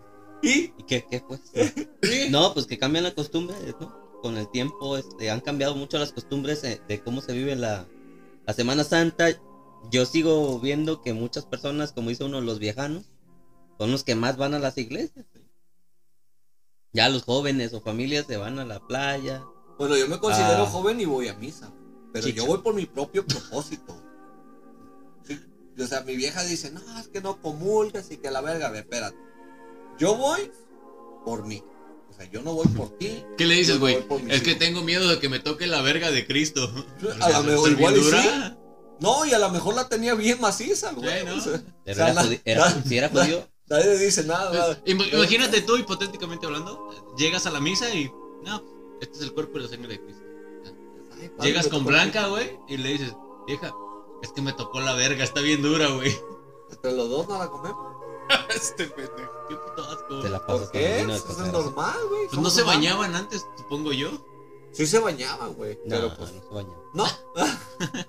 [0.43, 1.41] Y ¿Y qué, qué pues?
[2.31, 3.97] No, pues que cambian la costumbre, ¿no?
[4.23, 7.87] Con el tiempo este, han cambiado mucho las costumbres de, de cómo se vive la,
[8.47, 9.29] la Semana Santa.
[9.91, 13.05] Yo sigo viendo que muchas personas, como dice uno, los viejanos,
[13.79, 15.27] son los que más van a las iglesias.
[16.93, 19.45] Ya los jóvenes o familias se van a la playa.
[19.79, 20.67] bueno, yo me considero Ah.
[20.71, 21.73] joven y voy a misa.
[22.13, 24.01] Pero yo voy por mi propio propósito.
[25.27, 25.41] Sí,
[25.83, 28.79] O sea, mi vieja dice, no, es que no comulgas y que la verga, ve,
[28.81, 29.19] espérate.
[29.99, 30.53] Yo voy
[31.25, 31.63] por mí.
[32.15, 33.25] O sea, yo no voy por ti.
[33.37, 33.99] ¿Qué le dices, güey?
[34.29, 34.59] Es que hijos.
[34.61, 36.63] tengo miedo de que me toque la verga de Cristo.
[37.21, 38.17] A lo mejor ¿Está igual y sí.
[39.01, 41.11] No, y a lo mejor la tenía bien maciza, güey.
[41.21, 41.35] Sí, ¿no?
[41.35, 44.77] o sea, Pero o sea, era na- na- si era na- judío, Nadie dice nada.
[44.85, 48.11] Pues, Im- Imagínate tú, hipotéticamente hablando, llegas a la misa y.
[48.45, 48.63] No,
[49.01, 50.23] este es el cuerpo y la sangre de Cristo.
[51.21, 53.13] Ay, padre, Llegas con Blanca, güey, y le dices,
[53.49, 53.73] vieja,
[54.23, 56.15] es que me tocó la verga, está bien dura, güey.
[56.71, 57.94] Entre los dos no la comemos.
[58.55, 59.47] Este pendejo.
[59.49, 60.21] Qué puto asco.
[60.21, 61.01] te la pasas ¿Por qué?
[61.01, 62.29] Eso es normal, güey.
[62.29, 62.81] Pues no se humanos.
[62.83, 64.11] bañaban antes, supongo yo.
[64.73, 65.79] Sí se bañaban, güey.
[65.85, 66.33] No, pero pues.
[66.33, 66.75] no se baña.
[66.95, 67.07] No.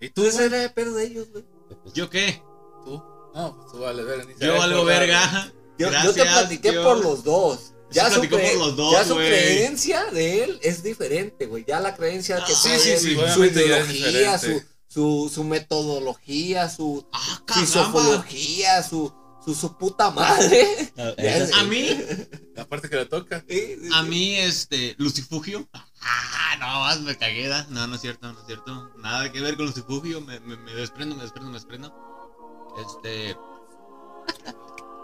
[0.00, 0.36] ¿Y tú, güey?
[0.36, 1.44] era de pedo de ellos, güey.
[1.82, 2.42] Pues, ¿Yo qué?
[2.84, 3.02] ¿Tú?
[3.34, 4.24] No, pues tú vale verga.
[4.24, 5.00] ni se Yo va a algo acordar.
[5.00, 5.52] verga.
[5.78, 6.86] Yo, yo Gracias, te platiqué Dios.
[6.86, 7.72] por los dos.
[7.90, 11.64] Ya, Sí su, por los dos, ya su creencia de él es diferente, güey.
[11.66, 14.73] Ya la creencia que Ah, sí, trae sí, él, sí, su ideología, su, diferente.
[14.94, 19.12] Su, su metodología, su Ah, fisofología, su,
[19.44, 20.92] su, su puta madre.
[20.98, 21.50] ah, sé.
[21.54, 21.88] A mí,
[22.54, 23.44] La parte que le toca.
[23.48, 24.08] Sí, sí, a sí.
[24.08, 25.68] mí, este, Lucifugio.
[25.72, 27.66] Ah, no, más me cagué, ¿da?
[27.70, 28.92] No, no es cierto, no es cierto.
[28.98, 30.20] Nada que ver con Lucifugio.
[30.20, 31.92] Me, me, me desprendo, me desprendo, me desprendo.
[32.86, 33.36] Este.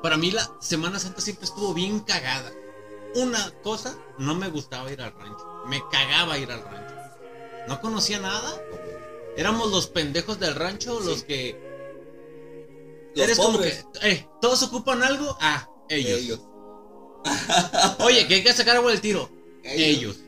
[0.04, 2.52] Para mí, la Semana Santa siempre estuvo bien cagada.
[3.16, 5.64] Una cosa, no me gustaba ir al rancho.
[5.66, 6.94] Me cagaba ir al rancho.
[7.66, 8.54] No conocía nada.
[9.36, 11.58] Éramos los pendejos del rancho, los que.
[13.14, 13.86] Los eres como pobres.
[14.00, 14.10] que.
[14.10, 15.36] Eh, todos ocupan algo.
[15.40, 16.20] Ah, ellos.
[16.20, 16.40] Ellos.
[18.00, 19.30] Oye, que hay que sacar agua del tiro.
[19.62, 20.18] Ellos.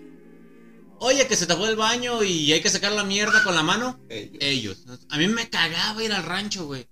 [0.98, 3.98] Oye, que se tapó el baño y hay que sacar la mierda con la mano.
[4.08, 4.38] Ellos.
[4.40, 4.84] Ellos.
[5.10, 6.88] A mí me cagaba ir al rancho, güey.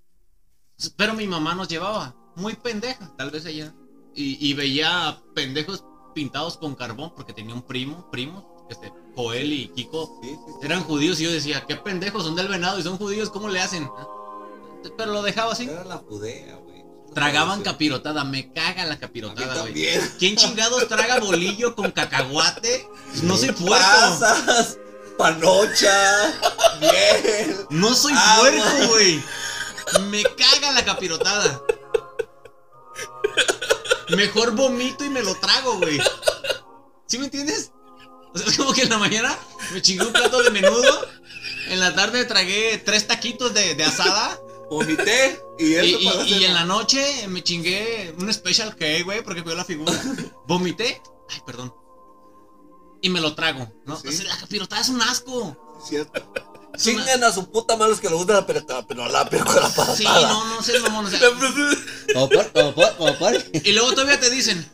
[0.96, 2.16] Pero mi mamá nos llevaba.
[2.36, 3.74] Muy pendeja, tal vez ella.
[4.14, 9.68] Y, y veía pendejos pintados con carbón porque tenía un primo, primos, este, Joel y
[9.68, 10.18] Kiko.
[10.22, 10.52] Sí, sí, sí.
[10.66, 13.60] Eran judíos y yo decía, qué pendejos, son del venado y son judíos, ¿cómo le
[13.60, 13.88] hacen?
[14.96, 15.64] Pero lo dejaba así.
[15.68, 16.84] Era la judea, güey.
[17.14, 19.74] Tragaban capirotada, me caga la capirotada, güey.
[20.18, 22.88] ¿Quién chingados traga bolillo con cacahuate?
[23.24, 23.76] No soy puerco.
[23.76, 24.78] Pasas,
[25.18, 26.32] panocha,
[26.80, 27.56] miel.
[27.70, 29.22] No soy Ah, puerco, güey.
[30.08, 31.60] Me caga la capirotada.
[34.16, 36.00] Mejor vomito y me lo trago, güey.
[37.06, 37.72] ¿Sí me entiendes?
[38.34, 39.36] O sea, es como que en la mañana
[39.72, 41.08] me chingué un plato de menudo.
[41.68, 44.38] En la tarde tragué tres taquitos de, de asada.
[44.70, 48.84] Vomité y Y, eso y- y hacer- en la noche me chingué un special K,
[49.04, 49.92] güey, porque cuidó la figura.
[50.46, 51.02] Vomité.
[51.28, 51.74] Ay, perdón.
[53.02, 53.98] Y me lo trago, ¿no?
[53.98, 54.08] Sí.
[54.08, 55.56] O sea, la capirotada es un asco.
[55.88, 56.32] Cierto.
[56.76, 59.56] Chingan a su puta madre los que le gusta la pelotada, pero la pero con
[59.56, 59.96] la patada.
[59.96, 61.06] Sí, no, no sé, mamón.
[61.06, 61.18] O sea,
[62.14, 63.32] Como por, como por, como por.
[63.52, 64.70] y luego todavía te dicen.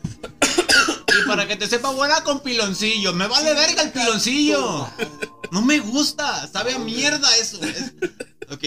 [1.19, 3.13] Y para que te sepa buena con piloncillo.
[3.13, 4.87] Me vale verga el piloncillo.
[5.51, 6.47] No me gusta.
[6.47, 7.61] Sabe a mierda eso.
[7.63, 7.93] Es-
[8.51, 8.63] Ok.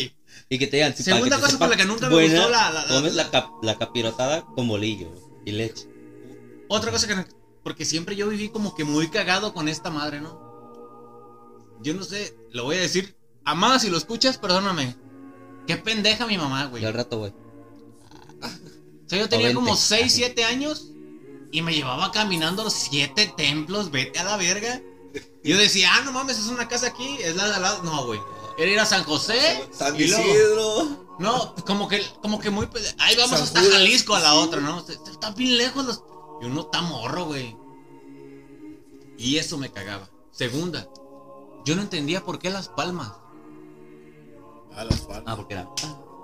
[0.49, 2.85] Y que te digan, Segunda que cosa por la que nunca me gustó la- la-
[2.87, 5.13] la- Comes la, cap- la capirotada con bolillo
[5.47, 5.89] y leche.
[6.69, 7.15] Otra cosa que.
[7.17, 7.25] no-
[7.63, 10.41] Porque siempre yo viví como que muy cagado con esta madre, ¿no?
[11.83, 13.17] Yo no sé, lo voy a decir.
[13.45, 14.97] Amada, si lo escuchas, perdóname.
[15.67, 16.83] Qué pendeja mi mamá, güey.
[16.83, 17.33] Y al rato, güey.
[18.43, 19.81] O sea, yo tenía como vente.
[19.83, 20.93] 6, 7 años
[21.53, 24.81] y me llevaba caminando los 7 templos, vete a la verga.
[25.43, 27.83] Yo decía, ah, no mames, es una casa aquí, es la de al lado.
[27.83, 28.21] No, güey.
[28.59, 29.69] Era ir a San José.
[29.73, 31.17] San y luego- Isidro.
[31.19, 32.69] no, como que, como que muy.
[32.99, 34.85] Ahí vamos San hasta Judas, Jalisco a la otra, ¿no?
[34.87, 36.05] Está bien lejos los.
[36.43, 37.57] Y uno está morro, güey.
[39.19, 40.09] Y eso me cagaba.
[40.31, 40.89] Segunda,
[41.65, 43.13] yo no entendía por qué las palmas.
[44.75, 45.25] A las palmas.
[45.27, 45.65] Ah, porque era.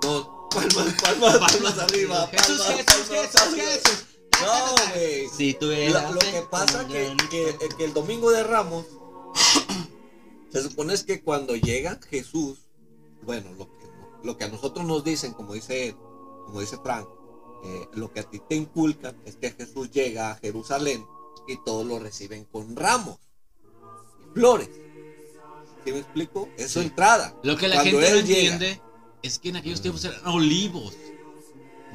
[0.03, 2.29] No, palmas, palmas, palmas arriba.
[2.31, 3.61] Jesús, palmas, Jesús, palmas, Jesús, palmas.
[3.61, 4.05] Jesús.
[4.45, 5.29] No, güey.
[5.29, 8.87] Si tú Lo, lo que pasa que, que, que el domingo de Ramos
[10.53, 12.59] se supone es que cuando llega Jesús,
[13.23, 13.87] bueno, lo que,
[14.25, 15.97] lo que a nosotros nos dicen, como dice,
[16.47, 17.09] como dice Frank,
[17.65, 21.07] eh, lo que a ti te inculcan es que Jesús llega a Jerusalén
[21.49, 23.19] y todos lo reciben con ramos
[24.25, 24.69] y flores.
[25.85, 26.49] ¿Sí me explico?
[26.57, 26.87] Es su Sí.
[26.87, 27.35] entrada.
[27.43, 28.55] Lo que la Cuando gente no llega.
[28.55, 28.81] entiende
[29.23, 30.95] es que en aquellos tiempos eran olivos.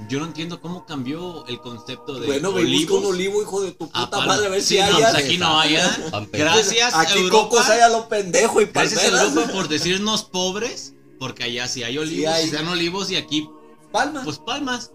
[0.08, 3.00] Yo no entiendo cómo cambió el concepto de Bueno, olivos.
[3.00, 4.26] un olivo, hijo de tu puta palma.
[4.28, 5.04] madre, a ver Sí, si no, hay.
[5.04, 5.82] pues aquí no hay, ¿eh?
[6.32, 7.50] Gracias, Aquí Europa.
[7.50, 9.30] cocos hay a lo pendejo y Gracias, palmeras.
[9.30, 10.94] Europa, por decirnos pobres.
[11.20, 12.46] Porque allá sí hay olivos, hay.
[12.46, 13.48] sí dan olivos y aquí,
[13.92, 14.24] Palma.
[14.24, 14.92] pues palmas.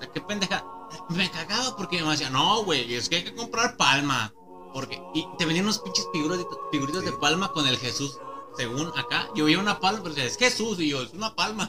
[0.00, 0.64] ¿A qué pendeja?
[1.08, 4.32] Me cagaba porque me decía, no, güey, es que hay que comprar palma.
[4.72, 8.18] Porque, y te venían unos pinches figuritas, figuritas de palma con el Jesús.
[8.56, 11.68] Según acá, yo veía una palma, pero decía, es Jesús, y yo, es una palma.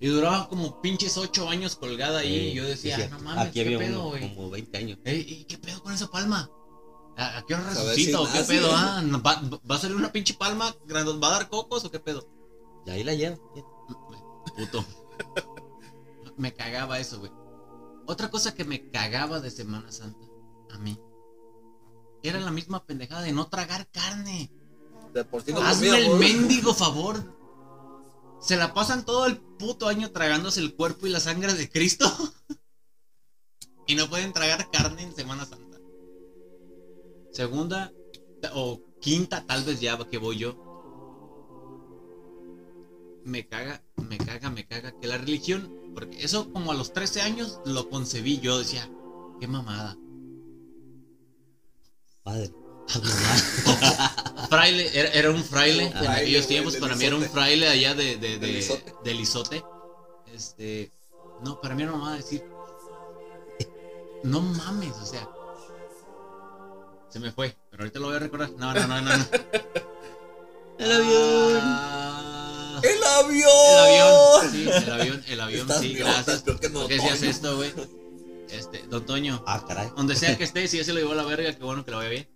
[0.00, 2.48] Y duraba como pinches ocho años colgada ahí.
[2.50, 4.34] y yo decía, Sí, no mames, Aquí ¿qué había pedo, güey?
[4.34, 4.98] como 20 años.
[5.04, 6.50] Ey, ¿y qué pedo con esa palma?
[7.16, 8.68] ¿A, a qué hora resucita si o qué pedo?
[8.72, 10.72] Ah, ¿no ¿va, ¿Va a salir una pinche palma?
[10.92, 12.28] ¿Va a dar cocos o qué pedo?
[12.86, 13.36] Y ahí la lleva.
[14.56, 14.84] Puto.
[16.36, 17.32] Me cagaba eso, güey.
[18.06, 20.26] Otra cosa que me cagaba de Semana Santa,
[20.70, 20.98] a mí,
[22.22, 24.50] era la misma pendejada de no tragar carne.
[25.12, 27.37] De por sí no Hazme el mendigo favor.
[28.40, 32.06] Se la pasan todo el puto año tragándose el cuerpo y la sangre de Cristo.
[33.86, 35.78] y no pueden tragar carne en Semana Santa.
[37.32, 37.92] Segunda
[38.54, 40.64] o quinta, tal vez ya que voy yo.
[43.24, 47.22] Me caga, me caga, me caga que la religión, porque eso como a los 13
[47.22, 48.90] años lo concebí yo, decía,
[49.40, 49.98] qué mamada.
[52.22, 52.52] Padre.
[54.48, 58.16] Fraile, era, era un fraile en aquellos tiempos, para mí era un fraile allá de,
[58.16, 58.94] de, de, Del Isote.
[59.04, 59.64] del Isote.
[60.34, 60.90] Este,
[61.42, 62.42] no, para mí era mamá decir,
[64.24, 65.28] no mames, o sea,
[67.10, 68.50] se me fue, pero ahorita lo voy a recordar.
[68.56, 69.16] No, no, no, no.
[69.16, 69.24] no.
[70.78, 71.60] El avión.
[71.60, 73.48] Ah, ¡El avión!
[73.66, 76.42] el avión, sí, el avión, el avión, sí, gracias.
[76.42, 77.30] ¿Por qué decías Toño.
[77.30, 77.72] esto, güey?
[78.48, 79.88] Este, don Toño, Ah, caray.
[79.96, 81.90] donde sea que esté, si ya se lo llevó a la verga, qué bueno que
[81.90, 82.28] lo vaya bien.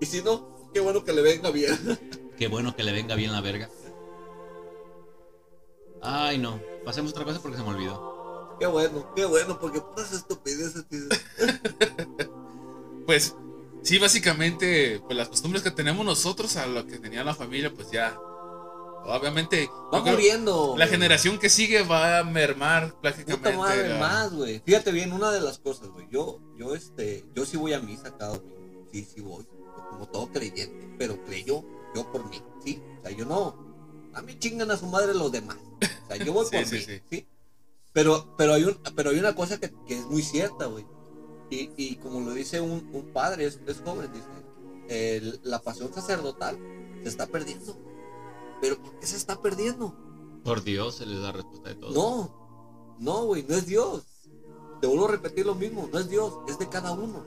[0.00, 1.76] Y si no, qué bueno que le venga bien.
[2.38, 3.68] Qué bueno que le venga bien la verga.
[6.00, 6.60] Ay, no.
[6.84, 8.56] Pasemos otra cosa porque se me olvidó.
[8.60, 10.86] Qué bueno, qué bueno, porque puras estupideces.
[10.88, 11.00] tío.
[13.06, 13.34] Pues
[13.82, 17.90] sí, básicamente, pues las costumbres que tenemos nosotros a lo que tenía la familia, pues
[17.90, 18.14] ya.
[19.06, 20.74] Obviamente, Va muriendo.
[20.76, 23.48] la generación que sigue va a mermar prácticamente.
[23.50, 24.60] Puta madre, la- más, güey.
[24.64, 26.06] Fíjate bien, una de las cosas, güey.
[26.10, 28.86] Yo, yo, este, yo sí voy a misa cada domingo.
[28.92, 29.46] Sí, sí voy.
[29.90, 30.94] Como todo creyente.
[30.98, 31.64] Pero creyó,
[31.94, 32.82] yo por mí, sí.
[33.00, 33.56] O sea, yo no.
[34.14, 35.56] A mí chingan a su madre los demás.
[35.58, 37.00] O sea, yo voy Sí, por sí, mí, sí.
[37.10, 37.26] sí.
[37.92, 40.86] Pero, pero hay un, pero hay una cosa que, que es muy cierta, güey.
[41.50, 44.26] Y, y como lo dice un, un padre, es, es joven, dice,
[44.88, 46.58] el- la pasión sacerdotal
[47.02, 47.76] se está perdiendo.
[48.60, 49.94] Pero ¿por qué se está perdiendo?
[50.44, 51.92] Por Dios, se les da respuesta de todo.
[51.92, 54.04] No, no, güey, no es Dios.
[54.80, 57.24] Te vuelvo a repetir lo mismo, no es Dios, es de cada uno.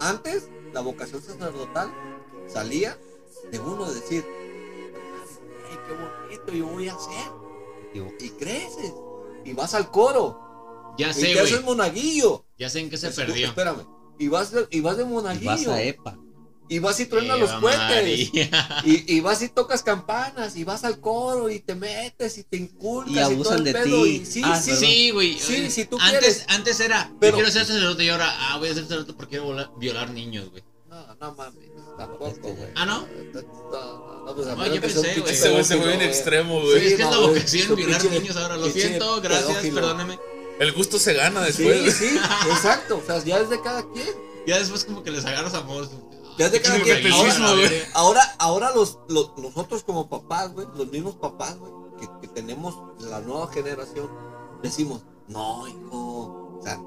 [0.00, 1.92] Antes, la vocación sacerdotal
[2.48, 2.96] salía
[3.50, 4.24] de uno de decir,
[5.70, 7.32] ay, qué bonito, yo voy a hacer.
[7.92, 8.92] Digo, Y creces,
[9.44, 12.44] y vas al coro, Ya y sé, te haces monaguillo.
[12.58, 13.46] Ya sé en qué se Escu- perdió.
[13.48, 13.86] Espérame,
[14.18, 16.18] y vas de, y vas de y monaguillo, vas a EPA.
[16.68, 17.80] Y vas y truenas los cohetes.
[18.32, 18.82] María.
[18.84, 22.56] Y, y vas y tocas campanas, y vas al coro, y te metes, y te
[22.56, 24.08] inculcas, Y todo abusan el de pedo, ti.
[24.10, 24.74] y sí, Ah, sí.
[24.76, 25.38] Sí, güey.
[25.38, 26.44] Sí, si tú antes, quieres.
[26.48, 29.30] antes era, Pero- yo quiero ser sacerdote y ahora, ah, voy a ser sacerdote porque
[29.38, 30.62] quiero volar- violar niños, güey.
[30.88, 31.58] No, no mames,
[31.98, 32.68] tampoco, güey.
[32.74, 33.06] Ah, ¿no?
[33.32, 35.32] No, no, pues a No, yo pensé, pinche güey.
[35.34, 36.06] Ese güey se fue güey.
[36.06, 36.86] extremo, Sí, güey.
[36.86, 38.56] es que es la vocación, violar pinche- niños ahora.
[38.56, 39.74] Lo siento, gracias, pedófilo.
[39.74, 40.18] perdóneme.
[40.60, 41.96] El gusto se gana Sí, después.
[41.96, 42.16] sí,
[42.50, 42.98] exacto.
[43.02, 44.06] O sea, ya es de cada quien.
[44.46, 45.88] Ya después como que les agarras amor.
[46.36, 47.70] Que Ahora-.
[47.94, 52.74] Ahora, ahora los, los- nosotros como papás, güey, los mismos papás, güey, que, que tenemos
[53.00, 54.08] la nueva generación,
[54.62, 56.58] decimos, no, hijo.
[56.58, 56.80] O sea,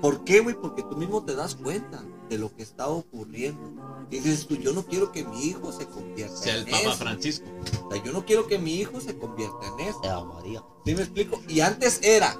[0.00, 0.54] ¿por qué, güey?
[0.60, 3.72] Porque tú mismo te das cuenta de lo que está ocurriendo.
[4.10, 6.82] Y dices tú, yo no quiero que mi hijo se convierta Sea el en Papa
[6.82, 6.92] eso.
[6.94, 7.46] Francisco.
[7.86, 10.00] O sea, yo no quiero que mi hijo se convierta en eso.
[10.04, 10.62] Eva María.
[10.84, 11.40] ¿Sí me explico?
[11.48, 12.38] Y antes era,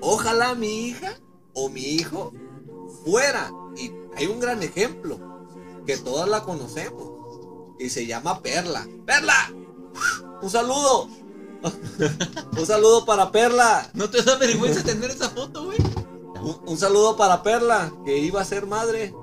[0.00, 1.18] ojalá mi hija
[1.54, 2.32] o mi hijo
[3.04, 3.52] fuera.
[3.76, 5.18] Y hay un gran ejemplo,
[5.86, 7.10] que todas la conocemos.
[7.78, 8.86] Y se llama Perla.
[9.06, 9.52] ¡Perla!
[10.40, 11.08] Un saludo.
[12.58, 13.90] un saludo para Perla.
[13.94, 15.78] ¿No te da vergüenza tener esa foto, güey?
[16.40, 19.14] Un, un saludo para Perla, que iba a ser madre.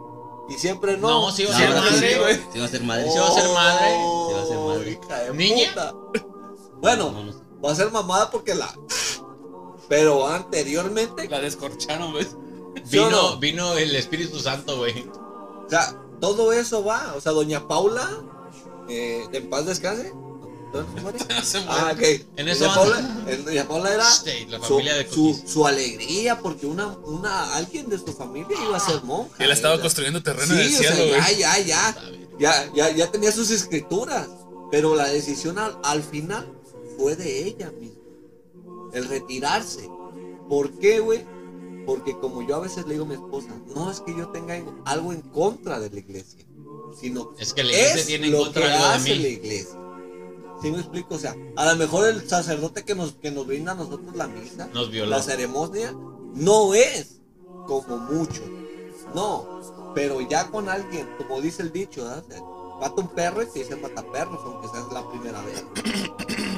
[0.49, 1.07] Y siempre no.
[1.10, 2.36] No, sí iba a ser madre, güey.
[2.53, 3.12] Sí va a ser madre.
[3.12, 3.95] Sí va a ser madre.
[4.28, 4.91] Sí va a ser madre.
[5.03, 5.70] Hija de ¿Niña?
[5.70, 5.93] puta.
[6.82, 7.39] Bueno, No, no sé.
[7.64, 8.74] va a ser mamada porque la.
[9.89, 12.36] Pero anteriormente La descorcharon, ¿ves?
[12.86, 13.38] ¿Sí o Vino, no?
[13.38, 15.07] vino el Espíritu Santo, güey.
[15.10, 17.13] O sea, todo eso va.
[17.15, 18.07] O sea, doña Paula,
[18.89, 20.13] eh, en paz descanse,
[20.72, 21.67] ¿Todavía no se muere?
[21.67, 22.15] Ah, muere.
[22.22, 22.26] ok.
[22.38, 22.76] En eso Doña.
[22.76, 24.03] Paula, el- Doña Paula era
[24.49, 25.51] la su, familia de su, Cookies.
[25.51, 29.43] su alegría porque una, una, alguien de su familia iba a ser monja.
[29.43, 31.38] Él estaba construyendo terreno Sí, en el o cielo, sea, güey.
[31.39, 31.95] ya, ya, ya,
[32.39, 34.28] ya, ya, ya tenía sus escrituras,
[34.72, 36.53] pero la decisión al, al final
[36.97, 38.03] fue de ella misma,
[38.93, 39.89] el retirarse.
[40.47, 41.26] ¿Por qué, güey?
[41.90, 44.56] Porque como yo a veces le digo a mi esposa, no es que yo tenga
[44.56, 46.46] en- algo en contra de la iglesia,
[47.02, 49.20] sino Es que la iglesia es tiene en lo contra que algo de hace mí.
[49.24, 49.76] la iglesia.
[50.62, 51.16] ¿Sí me explico?
[51.16, 54.28] O sea, a lo mejor el sacerdote que nos, que nos brinda a nosotros la
[54.28, 55.96] misa, Nos la ceremonia,
[56.36, 57.22] no es
[57.66, 58.44] como mucho.
[59.16, 59.48] No,
[59.96, 62.06] pero ya con alguien, como dice el dicho,
[62.80, 65.64] mata un perro y te dice mata perros, aunque sea la primera vez.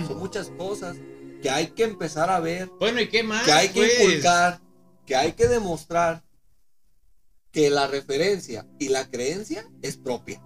[0.10, 0.98] Son muchas cosas
[1.42, 3.46] que hay que empezar a ver, Bueno, ¿y qué más?
[3.46, 4.00] que hay que pues?
[4.02, 4.60] inculcar,
[5.06, 6.24] que hay que demostrar
[7.52, 10.42] que la referencia y la creencia es propia.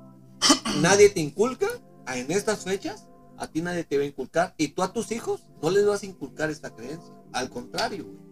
[0.82, 1.68] Nadie te inculca
[2.08, 5.44] en estas fechas, a ti nadie te va a inculcar y tú a tus hijos
[5.62, 7.14] no les vas a inculcar esta creencia.
[7.34, 8.26] Al contrario, güey.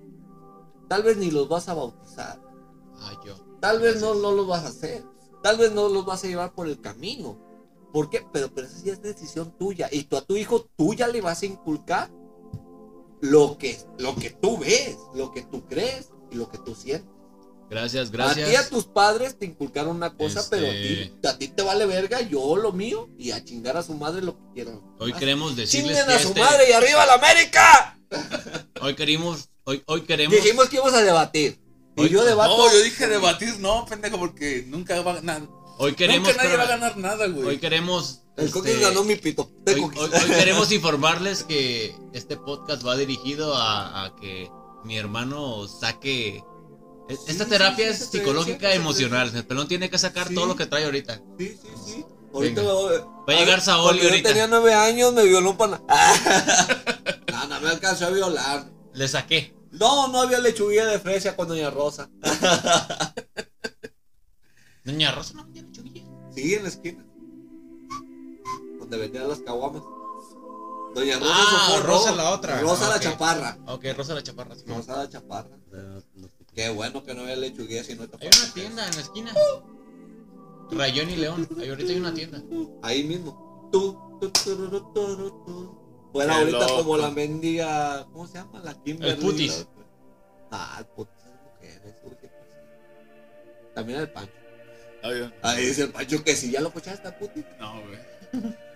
[0.88, 2.42] Tal vez ni los vas a bautizar.
[3.26, 3.36] Yo.
[3.60, 5.04] Tal vez no, no los vas a hacer.
[5.42, 7.38] Tal vez no los vas a llevar por el camino.
[7.92, 8.26] ¿Por qué?
[8.32, 9.90] Pero, pero esa ya es decisión tuya.
[9.92, 12.12] Y tú a tu hijo, tú ya le vas a inculcar
[13.22, 17.08] lo que, lo que tú ves, lo que tú crees y lo que tú sientes.
[17.70, 18.70] Gracias, A ti a gracias.
[18.70, 22.22] tus padres te inculcaron una cosa, Este- pero a ti, a ti te vale verga,
[22.22, 24.82] yo lo mío, y a chingar a su madre lo que quieran.
[25.00, 27.98] Hoy Ah, queremos decirles Chinguen que a su este- madre y arriba la América.
[28.82, 31.60] hoy queremos, hoy, hoy queremos, Dijimos que íbamos a debatir.
[31.96, 32.58] Y Hoy- yo debato.
[32.58, 35.48] No, yo dije debatir, no, pendejo, porque nunca va a ganar.
[35.80, 37.48] hoy queremos, nunca nadie pero- va a ganar nada, güey.
[37.48, 39.50] hoy queremos, El este, Coquis ganó mi pito.
[39.66, 40.00] Hoy, Coquis.
[40.00, 44.50] hoy- hoy queremos informarles que este podcast va dirigido a, a que
[44.84, 46.38] mi hermano saque
[47.10, 49.32] e- esta sí, terapia sí, es psicológica creencia, emocional.
[49.36, 50.36] El pelón tiene que sacar Sí.
[50.36, 51.22] todo lo que trae ahorita.
[51.38, 52.06] Sí, sí, sí.
[52.34, 52.74] Ahorita Venga.
[52.74, 54.30] lo- Va a llegar Saoli cuando ahorita.
[54.30, 55.82] Yo tenía nueve años, me violó un pana.
[57.32, 58.66] no, no me alcanzó a violar.
[58.94, 59.54] Le saqué.
[59.72, 62.10] No, no había lechuguilla de fresa con Doña Rosa.
[64.84, 66.04] Doña Rosa no tiene chubilla.
[66.36, 67.06] Sí, en la esquina.
[68.80, 69.82] Donde vendían las caguamas.
[70.96, 71.88] Doña Rosa Ah, Socorro.
[71.88, 72.60] Rosa la otra.
[72.62, 73.02] Rosa Ah, la ok.
[73.02, 73.58] chaparra.
[73.68, 74.56] Ok, Rosa la chaparra.
[74.56, 74.64] sí.
[74.68, 75.58] Rosa la chaparra.
[76.54, 79.34] Qué bueno que no había lechuguilla si no te Hay una tienda en la esquina.
[80.72, 81.48] Rayón y León.
[81.60, 82.42] Ahí ahorita hay una tienda.
[82.84, 83.70] Ahí mismo.
[83.72, 84.28] Tú, Qué
[86.22, 86.76] ahorita loco.
[86.78, 88.06] como la mendiga.
[88.12, 88.62] ¿Cómo se llama?
[88.64, 89.14] La Kimberly.
[89.14, 89.68] El putis.
[90.52, 91.14] Ah, el putis
[91.56, 91.96] mujeres.
[93.74, 94.32] También el Pancho.
[95.42, 97.44] Ahí dice el Pancho que si ya lo escuchaste putis.
[97.60, 98.00] No, güey.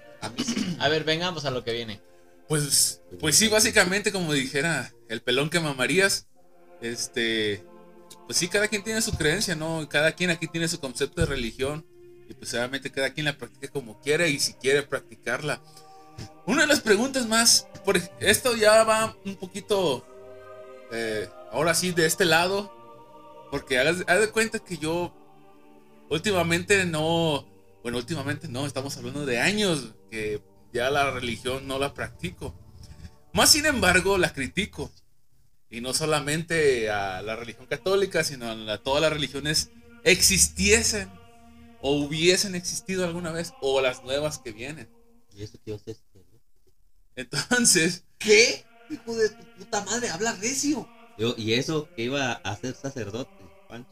[0.79, 2.01] A ver, vengamos a lo que viene.
[2.47, 6.27] Pues, pues sí, básicamente, como dijera el pelón que mamarías,
[6.81, 7.65] este,
[8.25, 9.87] pues sí, cada quien tiene su creencia, ¿no?
[9.89, 11.85] Cada quien aquí tiene su concepto de religión
[12.29, 15.61] y pues obviamente cada quien la practica como quiere y si quiere practicarla.
[16.45, 20.05] Una de las preguntas más, por esto ya va un poquito,
[20.91, 22.73] eh, ahora sí, de este lado,
[23.51, 25.13] porque hagas, haz de cuenta que yo
[26.09, 27.45] últimamente no,
[27.83, 30.41] bueno, últimamente no, estamos hablando de años que
[30.73, 32.53] ya la religión no la practico.
[33.33, 34.91] Más sin embargo, la critico.
[35.69, 39.69] Y no solamente a la religión católica, sino a la- todas las religiones
[40.03, 41.11] existiesen
[41.81, 44.89] o hubiesen existido alguna vez o las nuevas que vienen.
[45.35, 46.03] ¿Y eso qué es esto?
[47.15, 48.65] Entonces, ¿Qué?
[48.89, 50.87] Hijo de tu puta madre, habla recio.
[51.17, 53.31] Yo, y eso que iba a ser sacerdote,
[53.67, 53.89] Pancho.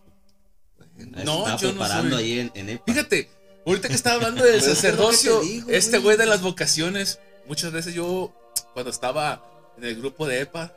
[0.98, 2.24] No, estaba yo no preparando soy.
[2.24, 3.30] ahí en, en fíjate,
[3.66, 6.18] ahorita que estaba hablando del sacerdocio, digo, este güey.
[6.18, 8.34] de las vocaciones, muchas veces yo,
[8.74, 9.44] cuando estaba
[9.78, 10.74] en el grupo de EPA,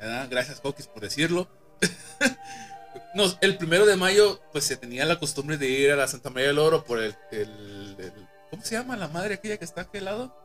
[0.00, 0.26] ¿verdad?
[0.30, 1.48] gracias Coquis por decirlo,
[3.14, 6.30] Nos- el primero de mayo, pues se tenía la costumbre de ir a la Santa
[6.30, 9.82] María del Oro por el, el- el- ¿cómo se llama la madre aquella que está
[9.82, 10.36] a aquel lado?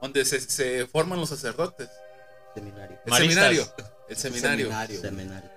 [0.00, 1.88] Donde se, se forman los sacerdotes.
[2.54, 2.98] Seminario.
[3.04, 3.34] El Maristas.
[3.44, 3.74] seminario.
[4.08, 4.66] El seminario.
[4.66, 5.00] Seminario.
[5.00, 5.50] Seminario.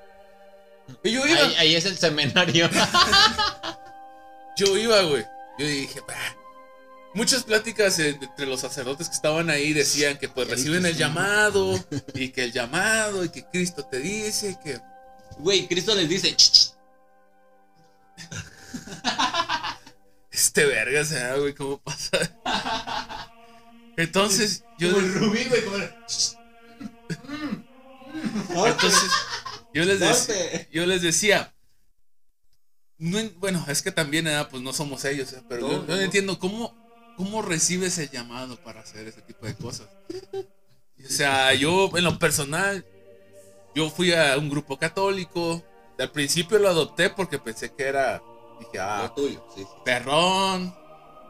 [1.04, 2.70] Y yo iba, Ahí, ahí es el seminario.
[4.58, 5.26] yo iba, güey.
[5.58, 6.14] Yo dije, "Bah".
[7.14, 11.74] muchas pláticas eh, entre los sacerdotes que estaban ahí decían que pues reciben el llamado
[12.14, 14.80] y que el llamado y que Cristo te dice y que
[15.40, 16.36] Güey, Cristo les dice.
[16.36, 16.74] "Ch, ch".
[20.32, 22.18] este verga se da, güey, ¿cómo pasa?
[23.98, 25.64] Entonces, yo Como el rubí, güey.
[25.66, 25.94] Como el-
[28.72, 29.12] Entonces,
[29.74, 31.54] yo les, decía, yo les decía,
[32.98, 34.50] no en- bueno, es que también, ¿verdad?
[34.50, 35.44] pues no somos ellos, ¿eh?
[35.48, 36.76] pero No, yo, yo no entiendo cómo,
[37.16, 39.90] cómo recibes el llamado para hacer ese tipo de cosas.
[41.00, 42.84] O sea, yo en lo personal,
[43.76, 45.64] yo fui a un grupo católico,
[45.98, 48.24] al principio lo adopté porque pensé que era,
[48.60, 49.62] dije, ah, tuyo, sí.
[49.62, 49.68] sí.
[49.86, 50.74] perrón,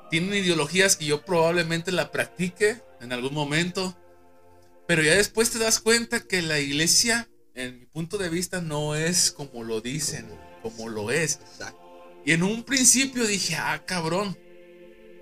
[0.09, 3.95] tienen ideologías que yo probablemente la practique en algún momento,
[4.87, 8.95] pero ya después te das cuenta que la iglesia, en mi punto de vista, no
[8.95, 10.27] es como lo dicen,
[10.61, 11.39] como lo es.
[12.25, 14.37] Y en un principio dije, ah, cabrón.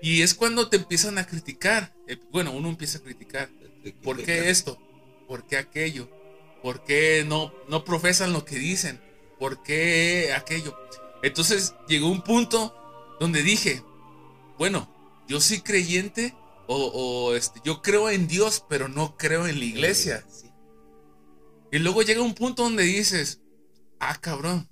[0.02, 1.94] Y es cuando te empiezan a criticar.
[2.06, 3.48] Eh, Bueno, uno empieza a criticar.
[4.02, 4.78] ¿Por qué esto?
[5.28, 6.10] ¿Por qué aquello?
[6.62, 9.00] ¿Por qué no, no profesan lo que dicen?
[9.38, 10.76] ¿Por qué aquello?
[11.22, 12.74] Entonces llegó un punto
[13.20, 13.82] donde dije,
[14.58, 14.88] bueno,
[15.28, 16.34] yo soy creyente
[16.66, 20.24] o, o, este, yo creo en Dios, pero no creo en la iglesia.
[20.28, 20.50] Sí.
[21.70, 23.40] Y luego llega un punto donde dices,
[24.00, 24.68] ah, cabrón.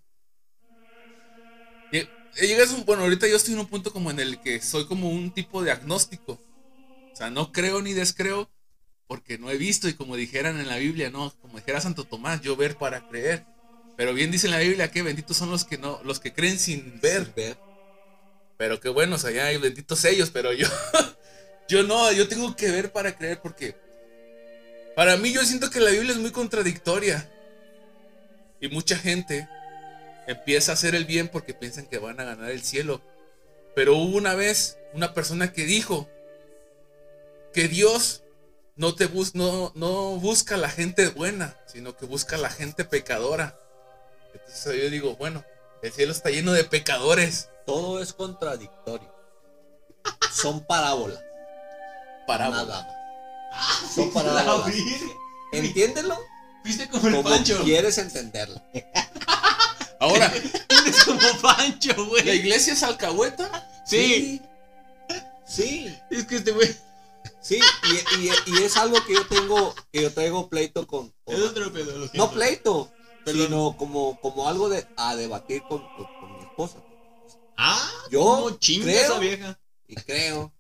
[2.37, 4.87] Lle- Llegas un, bueno, ahorita yo estoy en un punto como en el que soy
[4.87, 6.33] como un tipo de agnóstico.
[6.35, 6.43] O
[7.17, 8.51] sea, no creo ni descreo
[9.09, 12.43] porque no he visto y como dijeran en la Biblia, no, como dijera Santo Tomás,
[12.43, 13.47] yo ver para creer.
[13.97, 16.59] Pero bien dice en la Biblia que benditos son los que no, los que creen
[16.59, 17.27] sin ver.
[17.27, 17.59] Sin ver.
[18.57, 20.67] Pero qué bueno, o sea, ya hay benditos ellos, pero yo,
[21.69, 23.79] yo no, yo tengo que ver para creer porque
[24.95, 27.33] para mí yo siento que la Biblia es muy contradictoria.
[28.59, 29.49] Y mucha gente
[30.27, 33.01] empieza a hacer el bien porque piensan que van a ganar el cielo.
[33.75, 36.09] Pero hubo una vez una persona que dijo
[37.53, 38.23] que Dios
[38.77, 42.51] no, te bus no, no busca a la gente buena, sino que busca a la
[42.51, 43.59] gente pecadora.
[44.33, 45.45] Entonces yo digo, bueno,
[45.83, 47.51] el cielo está lleno de pecadores.
[47.67, 49.13] Todo es contradictorio.
[50.33, 51.23] Son parábolas.
[52.27, 52.65] Parábola.
[52.65, 52.87] Nada
[53.51, 53.95] más.
[53.95, 54.75] Son La parábolas.
[55.53, 56.19] Entiéndelo
[56.65, 57.63] Viste como el como Pancho.
[57.63, 58.61] quieres entenderlo.
[60.05, 60.33] Ahora,
[60.69, 62.31] Eres como Pancho, ¿la güey.
[62.39, 63.69] iglesia es alcahueta?
[63.87, 64.41] Sí.
[65.47, 65.95] Sí.
[66.11, 66.75] Es que este güey.
[67.41, 67.59] Sí,
[68.19, 71.13] y, y- y es algo que yo tengo, que yo traigo pleito con.
[71.25, 72.09] con- Es otro pedo.
[72.15, 72.91] no pleito,
[73.25, 73.47] Perdón.
[73.47, 76.79] sino como, como algo de a debatir con, con- con mi esposa.
[77.57, 79.59] Ah, Yo ¿cómo chinga creo- esa vieja?
[79.87, 80.53] Y creo,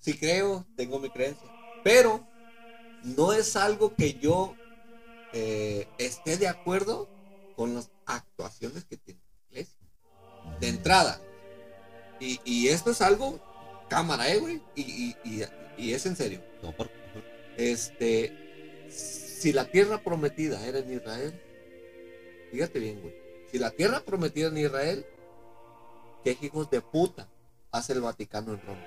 [0.00, 1.48] sí creo, tengo mi creencia.
[1.84, 2.26] Pero
[3.02, 4.54] no es algo que yo
[5.32, 7.08] eh, esté de acuerdo
[7.56, 9.78] con las actuaciones que tiene la iglesia.
[10.60, 11.20] De entrada.
[12.20, 13.40] Y, y esto es algo
[13.88, 14.62] cámara, eh, güey.
[14.74, 15.44] Y, y- y-
[15.76, 16.42] y es en serio.
[16.62, 16.90] No, por-
[17.56, 21.40] Este, si la tierra prometida era en Israel,
[22.50, 23.14] fíjate bien, güey.
[23.50, 25.06] Si la tierra prometida en Israel,
[26.24, 27.28] ¿qué hijos de puta
[27.70, 28.86] hace el Vaticano en Roma?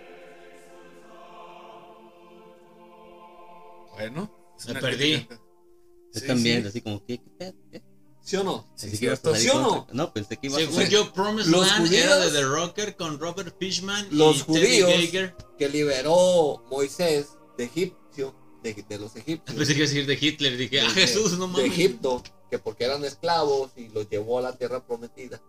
[3.94, 4.32] Bueno,
[4.68, 5.28] Me perdí.
[5.30, 6.68] Yo Sí, también, sí.
[6.70, 7.20] así como, ¿qué?
[7.40, 7.54] ¿Qué?
[7.72, 7.84] ¿Qué?
[8.28, 8.68] ¿Sí o no?
[8.76, 9.32] Sí, Pensé que ibas a cierto.
[9.32, 12.04] salir ¿Sí o contra- No, pensé que ibas a Según yo, Promised Los Land judíos-
[12.04, 15.36] era de The Rocker con Robert Fishman Los y judíos- Teddy Geiger.
[15.58, 19.56] Que liberó Moisés de Egipcio, de, de los egipcios.
[19.58, 20.58] Pensé que iba a decir de Hitler.
[20.58, 21.66] Dije, ah, de- Jesús, no de mames.
[21.72, 22.22] Egipto,
[22.52, 25.42] que porque eran esclavos y los llevó a la tierra prometida.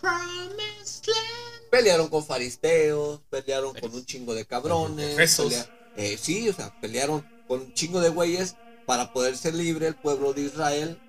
[0.00, 1.70] Promised Land.
[1.70, 5.16] Pelearon con faristeos, pelearon con un chingo de cabrones.
[5.16, 8.56] Pelea- eh, sí, o sea, pelearon con un chingo de güeyes
[8.86, 11.00] para poder ser libre el pueblo de Israel.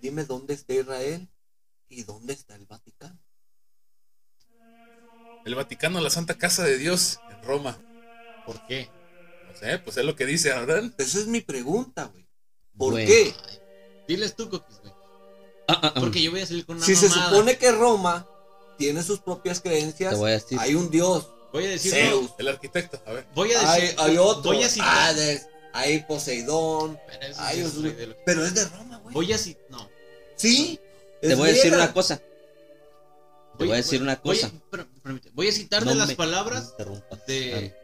[0.00, 1.28] Dime dónde está Israel
[1.88, 3.18] y dónde está el Vaticano.
[5.44, 7.78] El Vaticano, la Santa Casa de Dios en Roma.
[8.46, 8.90] ¿Por qué?
[9.48, 10.94] No sé, pues es lo que dice Adán.
[10.98, 12.26] Esa es mi pregunta, güey.
[12.76, 13.06] ¿Por Bueno.
[13.08, 13.34] qué?
[14.06, 14.92] Diles tú, Coquis, güey.
[15.68, 16.00] Ah, ah, ah.
[16.00, 18.26] Porque yo voy a salir con una Si se supone que Roma
[18.78, 20.58] tiene sus propias Te creencias, voy a decir.
[20.60, 21.92] hay un dios, Voy a decir.
[21.92, 22.30] Zeus.
[22.38, 23.26] El arquitecto, a ver.
[23.34, 23.96] Voy a hay, decir.
[24.00, 25.08] hay otro, Voy a citar.
[25.10, 29.26] Hades, hay Poseidón, Pero hay sí es pero es de Roma, güey.
[29.26, 29.64] Voy a citar.
[29.70, 29.88] No.
[30.36, 30.78] Sí,
[31.20, 32.18] Te voy a decir una cosa.
[33.58, 34.52] Te voy a decir una voy- cosa.
[35.32, 36.74] voy a citar No de las palabras
[37.26, 37.74] de.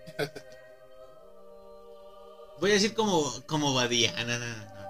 [2.61, 4.15] Voy a decir como, como Badía.
[4.17, 4.89] Ah, no, no, no, no.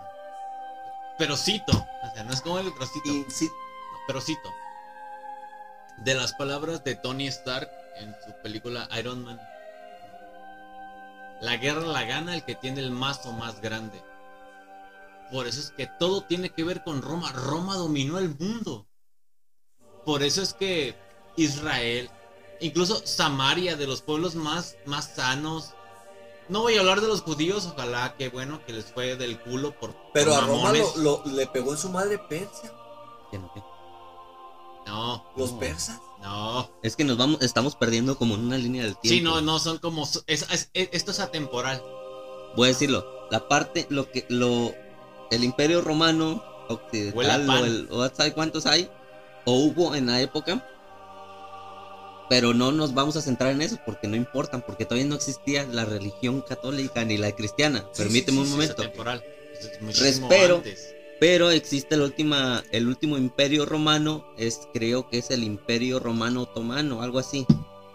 [1.18, 1.72] Pero cito.
[1.72, 3.08] O sea, no es como el otro cito.
[3.08, 4.52] Y sí, No, pero cito.
[5.98, 9.40] De las palabras de Tony Stark en su película Iron Man.
[11.40, 14.02] La guerra la gana el que tiene el mazo más grande.
[15.34, 17.32] Por eso es que todo tiene que ver con Roma.
[17.32, 18.86] Roma dominó el mundo.
[20.06, 20.94] Por eso es que
[21.36, 22.08] Israel,
[22.60, 25.70] incluso Samaria, de los pueblos más, más sanos.
[26.48, 29.76] No voy a hablar de los judíos, ojalá que bueno que les fue del culo
[29.76, 29.96] por.
[30.12, 30.96] pero por a Roma mamones.
[30.98, 32.72] lo, lo- le pegó en su madre Persia.
[33.32, 33.60] ¿Qué no, qué?
[34.86, 35.58] No, Los No.
[35.58, 35.98] persas.
[36.22, 36.70] no.
[36.84, 39.16] Es que nos vamos, estamos perdiendo como en una línea del tiempo.
[39.16, 40.04] Sí, no, no, son como.
[40.04, 41.82] es- es- es- esto es atemporal.
[42.54, 43.04] Voy a decirlo.
[43.32, 44.72] La parte, lo que, lo,
[45.30, 48.88] el Imperio Romano occidental o el, o ¿sabe cuántos hay?
[49.44, 50.66] O hubo en la época.
[52.30, 55.64] Pero no nos vamos a centrar en eso porque no importan, porque todavía no existía
[55.66, 57.84] la religión católica ni la cristiana.
[57.92, 58.82] Sí, Permíteme sí, un sí, momento.
[60.56, 60.94] Antes.
[61.20, 66.42] Pero existe la última, el último imperio romano, es creo que es el imperio romano
[66.42, 67.46] otomano, algo así,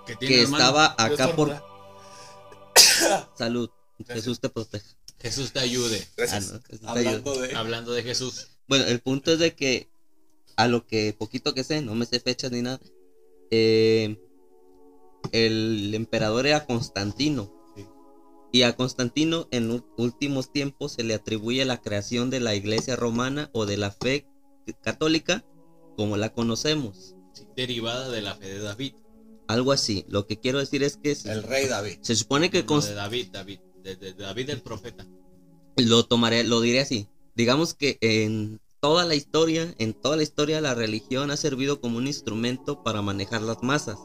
[0.05, 0.63] Que, tiene que hermano.
[0.63, 1.63] estaba acá por.
[3.35, 3.69] Salud.
[4.07, 4.87] Jesús te proteja.
[5.19, 6.01] Jesús te ayude.
[6.01, 6.53] Ah, Gracias.
[6.53, 7.07] no, Jesús te ayude.
[7.09, 7.55] Hablando de.
[7.55, 8.47] Hablando de Jesús.
[8.67, 9.89] Bueno, el punto es de que
[10.55, 12.79] a lo que poquito que sé, no me sé fechas ni nada,
[13.51, 14.17] eh,
[15.31, 17.51] el emperador era Constantino.
[17.75, 17.85] Sí.
[18.51, 23.49] Y a Constantino en últimos tiempos se le atribuye la creación de la iglesia romana
[23.53, 24.27] o de la fe
[24.81, 25.45] católica
[25.97, 27.15] como la conocemos.
[27.33, 28.93] Sí, derivada de la fe de David.
[29.47, 30.05] Algo así.
[30.09, 31.97] Lo que quiero decir es que se, El rey David.
[32.01, 33.59] se supone que No, Const- de David, David.
[33.89, 35.05] De, de- de David el profeta.
[35.77, 37.07] lo tomaré, lo diré así.
[37.35, 41.97] Digamos que en toda la historia, en toda la historia, la religión ha servido como
[41.97, 43.97] un instrumento para manejar las masas.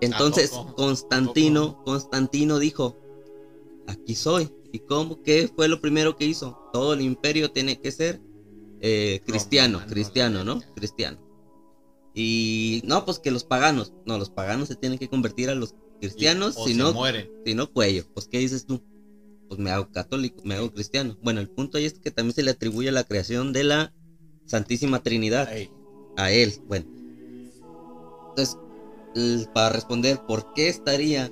[0.00, 0.74] Entonces, poco?
[0.74, 2.96] Constantino, Constantino dijo,
[3.86, 4.50] aquí soy.
[4.72, 5.22] ¿Y cómo?
[5.22, 6.58] ¿Qué fue lo primero que hizo?
[6.72, 8.20] Todo el imperio tiene que ser
[8.80, 10.60] eh, cristiano, Romano, cristiano, ¿no?
[10.74, 11.18] Cristiano.
[12.14, 15.74] Y no, pues que los paganos, no, los paganos se tienen que convertir a los
[16.00, 17.30] cristianos, si no, mueren.
[17.44, 18.04] si no cuello.
[18.14, 18.82] Pues, ¿qué dices tú?
[19.48, 21.16] Pues me hago católico, me hago cristiano.
[21.22, 23.92] Bueno, el punto ahí es que también se le atribuye la creación de la
[24.44, 25.48] Santísima Trinidad
[26.16, 26.54] a él.
[26.66, 26.86] Bueno,
[28.30, 28.58] entonces,
[29.54, 31.30] para responder por qué estaría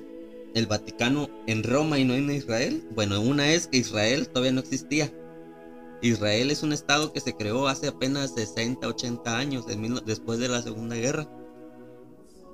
[0.53, 4.61] el Vaticano en Roma y no en Israel, bueno, una es que Israel todavía no
[4.61, 5.13] existía.
[6.01, 9.65] Israel es un estado que se creó hace apenas 60, 80 años,
[10.05, 11.29] después de la Segunda Guerra,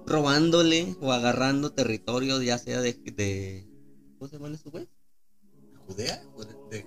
[0.06, 3.68] robándole o agarrando territorio, ya sea de, de
[4.18, 4.89] ¿cómo se llaman esos güeyes?
[5.88, 6.24] ¿Judea?
[6.36, 6.86] ¿O de-?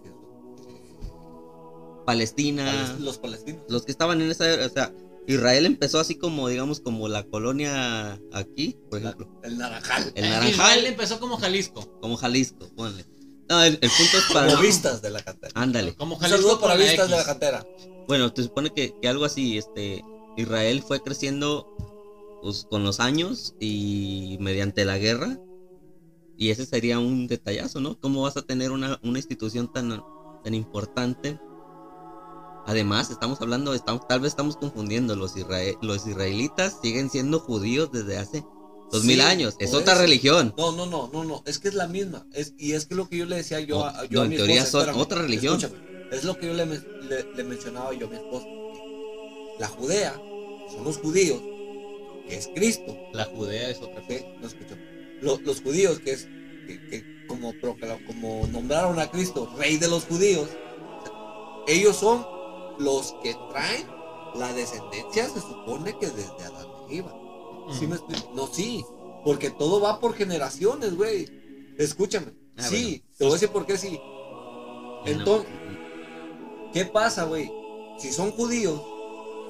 [2.07, 3.63] Palestina, Palest- Los palestinos.
[3.69, 4.93] los que estaban en esa, o sea,
[5.27, 10.13] Israel empezó así como, digamos, como la colonia aquí, por La- ejemplo, el naranjal.
[10.15, 11.99] el Naranjal, Israel empezó como Jalisco.
[12.01, 13.07] como Jalisco, ponle.
[13.49, 15.53] No, el, el punto es para Como vistas de la cantera.
[15.55, 15.95] Ándale.
[15.97, 17.67] Como Jalisco saludo para vistas de la cantera.
[18.07, 20.03] Bueno, te supone que, que algo así, este,
[20.37, 21.67] Israel fue creciendo
[22.45, 25.39] pues, con los años y mediante la guerra.
[26.37, 27.99] Y ese sería un detallazo, ¿no?
[27.99, 30.03] ¿Cómo vas a tener una, una institución tan,
[30.45, 31.41] tan importante?
[32.67, 37.91] Además, estamos hablando, estamos, tal vez estamos confundiendo, los, israe- los israelitas siguen siendo judíos
[37.93, 38.45] desde hace
[38.91, 39.55] dos mil Sí, años.
[39.59, 40.03] Es otra eso.
[40.03, 40.55] religión.
[40.59, 41.43] No, no, no, no, no.
[41.47, 42.27] Es que es la misma.
[42.33, 44.25] Es, y es que lo que yo le decía yo No, a, yo no, a
[44.25, 45.57] en mi teoría esposa, son otra religión.
[45.57, 45.83] escúchame,
[46.13, 46.67] es lo que yo le-
[47.37, 48.47] le mencionaba yo a mi esposa.
[49.61, 50.15] La Judea
[50.75, 51.41] son los judíos,
[52.29, 52.97] que es Cristo.
[53.13, 54.25] La Judea es otra cosa.
[54.41, 54.77] No escucho.
[55.21, 56.29] Lo- los judíos, que es
[56.67, 57.53] que, que como,
[58.07, 60.49] como nombraron a Cristo, rey de los judíos,
[61.67, 62.27] ellos son
[62.79, 63.87] los que traen
[64.35, 67.15] la descendencia, se supone que desde Adán y Eva.
[67.71, 68.31] ¿Sí me explico?
[68.35, 68.85] No, sí,
[69.25, 71.27] porque todo va por generaciones, güey.
[71.79, 72.33] Escúchame.
[72.59, 73.99] Ah, sí, te voy a decir por qué sí.
[75.07, 75.51] Entonces,
[76.73, 77.51] ¿qué pasa, güey?
[77.99, 78.81] Si son judíos,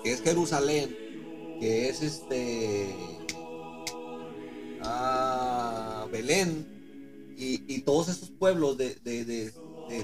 [0.03, 0.97] que es Jerusalén,
[1.65, 2.95] que es este.
[4.83, 6.67] Ah, Belén,
[7.39, 9.51] y, y todos esos pueblos de, de, de, de,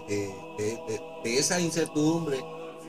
[0.09, 2.39] de- de- de- de esa incertidumbre,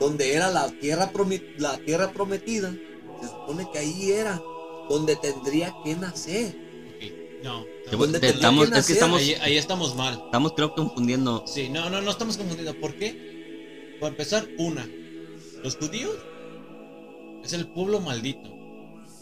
[0.00, 2.74] donde era la tierra, promi- la tierra prometida,
[3.20, 4.40] se supone que ahí era
[4.88, 6.56] donde tendría que nacer.
[6.96, 7.64] Ok, No.
[7.90, 10.22] Que, ¿Dónde te- tendría estamos, que es que estamos, Ahí, ahí estamos mal.
[10.24, 11.44] estamos creo confundiendo.
[11.46, 12.74] Sí, no, no, no estamos confundiendo.
[12.80, 13.96] ¿Por qué?
[14.00, 14.88] Para empezar, una.
[15.62, 16.16] Los judíos
[17.44, 18.50] es el pueblo maldito.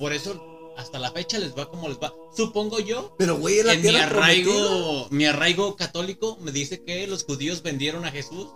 [0.00, 2.12] Por eso hasta la fecha les va como les va.
[2.34, 3.14] Supongo yo.
[3.18, 4.50] Pero, güey, es la En mi tierra prometida.
[4.54, 8.48] arraigo, mi arraigo católico me dice que los judíos vendieron a Jesús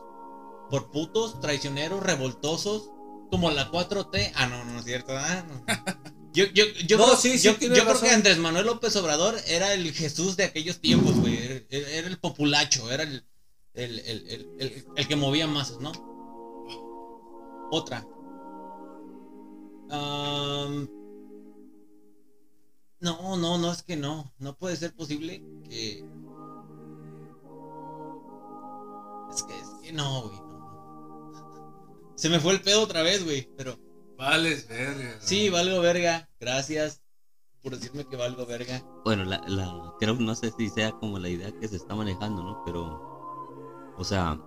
[0.71, 2.91] por putos, traicioneros, revoltosos,
[3.31, 4.33] como la 4T.
[4.35, 5.13] Ah, no, no es cierto.
[5.17, 5.65] Ah, no.
[6.35, 9.73] Yo, yo, yo, No, creo, sí, sí, yo, creo que Andrés Manuel López Obrador era
[9.73, 11.37] el Jesús de aquellos tiempos, güey.
[11.37, 13.25] Era, era el populacho, era el,
[13.75, 15.93] el, el, el, que movía masas, ¿no?
[17.71, 18.05] Otra.
[19.91, 20.89] Am,
[23.05, 24.33] no, no, no, es que no.
[24.39, 26.05] No puede ser posible que.
[29.31, 30.39] Es que, es que no, güey.
[30.41, 32.13] no.
[32.17, 33.49] Se me fue el pedo otra vez, güey.
[33.57, 33.79] Pero
[34.17, 35.19] Vales, verga.
[35.21, 36.29] sí, valgo verga.
[36.41, 37.03] Gracias
[37.63, 38.83] por decirme que valgo verga.
[39.05, 41.95] Bueno, la, la, creo que no sé si sea como la idea que se está
[41.95, 42.63] manejando, ¿no?
[42.65, 44.39] Pero, o sea,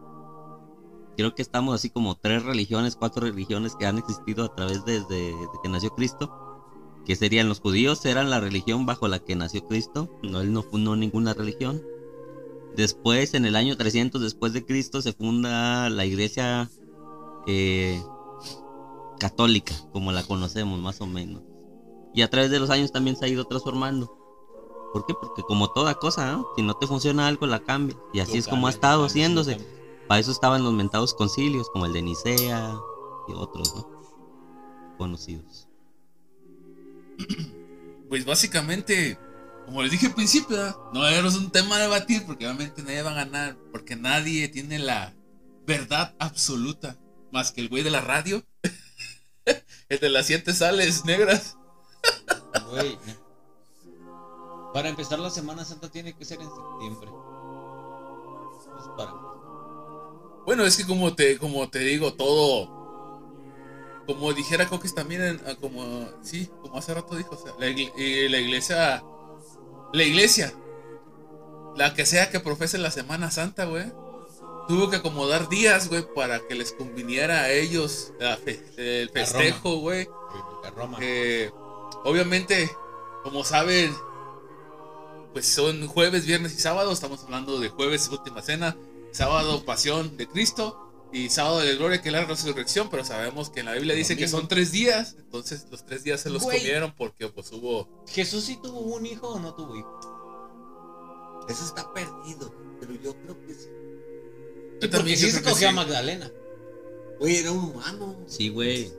[1.16, 5.16] creo que estamos así como tres religiones, cuatro religiones que han existido a través desde
[5.16, 6.47] de que nació Cristo.
[7.08, 10.20] Que serían los judíos, eran la religión bajo la que nació Cristo.
[10.24, 11.82] No, él no fundó ninguna religión.
[12.76, 16.70] Después, en el año 300 después de Cristo, se funda la iglesia
[17.48, 18.04] eh,
[19.20, 21.44] católica, como la conocemos más o menos.
[22.14, 24.14] Y a través de los años también se ha ido transformando.
[24.92, 25.14] ¿Por qué?
[25.14, 26.48] Porque como toda cosa, ¿no?
[26.58, 27.96] si no te funciona algo, la cambia.
[28.14, 29.58] Y así es como ha estado haciéndose.
[30.10, 32.78] Para eso estaban los mentados concilios, como el de Nicea
[33.30, 33.88] y otros, ¿no?
[34.98, 35.67] Conocidos.
[38.10, 39.18] Pues básicamente
[39.68, 43.12] como les dije al principio, no es un tema a debatir porque obviamente nadie va
[43.12, 45.14] a ganar, porque nadie tiene la
[45.66, 46.98] verdad absoluta,
[47.34, 48.46] más que el güey de la radio,
[49.90, 51.58] el de las siete sales negras.
[52.72, 52.98] Güey.
[54.74, 57.10] Para empezar la Semana Santa tiene que ser en septiembre.
[58.72, 59.12] Pues para.
[60.46, 62.77] Bueno, es que como te, como te digo, todo.
[64.08, 66.08] Como dijera Coquis también, en- ah, como.
[66.24, 69.04] Sí, como hace rato dijo, o sea, la, eh, la iglesia.
[69.94, 70.54] La iglesia.
[71.76, 73.86] La que sea que profese la Semana Santa, güey.
[74.68, 79.76] Tuvo que acomodar días, güey, para que les conviniera a ellos la fe- el festejo,
[79.78, 80.08] güey.
[81.02, 81.52] Eh,
[82.04, 82.70] obviamente,
[83.24, 83.94] como saben,
[85.34, 86.92] pues son jueves, viernes y sábado.
[86.92, 88.76] Estamos hablando de jueves, última cena,
[89.12, 92.90] sábado, pasión de Cristo y sábado de gloria, que es la resurrección.
[92.90, 95.16] Pero sabemos que en la Biblia dice que son tres días.
[95.20, 96.60] Entonces, los tres días se los Güey.
[96.60, 97.88] comieron porque, pues, hubo.
[98.08, 101.46] ¿Jesús sí tuvo un hijo o no tuvo hijo?
[101.50, 103.68] Eso está perdido, pero yo creo que sí.
[103.70, 105.76] Yo Porque también sí yo se creo que cogió a sí.
[105.76, 106.32] Magdalena.
[107.20, 108.16] Güey, era un humano.
[108.28, 108.92] Sí, güey.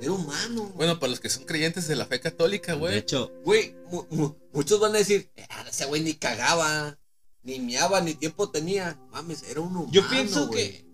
[0.00, 0.70] Era humano.
[0.76, 2.98] Bueno, para los que son creyentes de la fe católica, De güey.
[2.98, 6.98] hecho, Güey, mu- mu- muchos van a decir, "Ah, ese güey ni cagaba,
[7.42, 8.98] ni miaba, ni tiempo tenía.
[9.10, 9.88] Mames, era un humano.
[9.90, 10.72] Yo pienso güey.
[10.72, 10.84] que.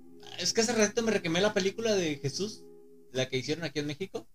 [0.41, 2.62] Es que hace ratito me requemé la película de Jesús,
[3.12, 4.26] la que hicieron aquí en México.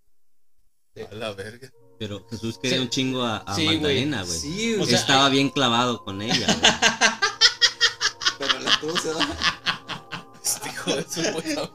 [1.12, 1.70] A la verga.
[2.00, 2.84] pero Jesús quería Sí.
[2.84, 3.76] un chingo a, a Sí, güey.
[3.78, 4.40] Magdalena, güey.
[4.40, 6.72] Sí, O güey, sea, Estaba hay- bien clavado con ella, güey.
[8.40, 9.38] pero la cruz era.
[10.44, 11.72] Este hijo de su puta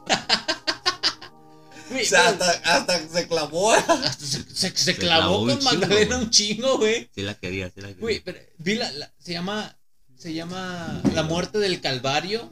[1.89, 3.73] Güey, O sea, hasta, hasta se clavó.
[3.73, 7.09] hasta se, se- se clavó con chingo, Magdalena un chingo, güey.
[7.13, 8.01] Sí la quería, sí la quería.
[8.01, 9.77] Güey, pero vi la, la- se llama
[10.17, 12.49] se llama La muerte del Calvario.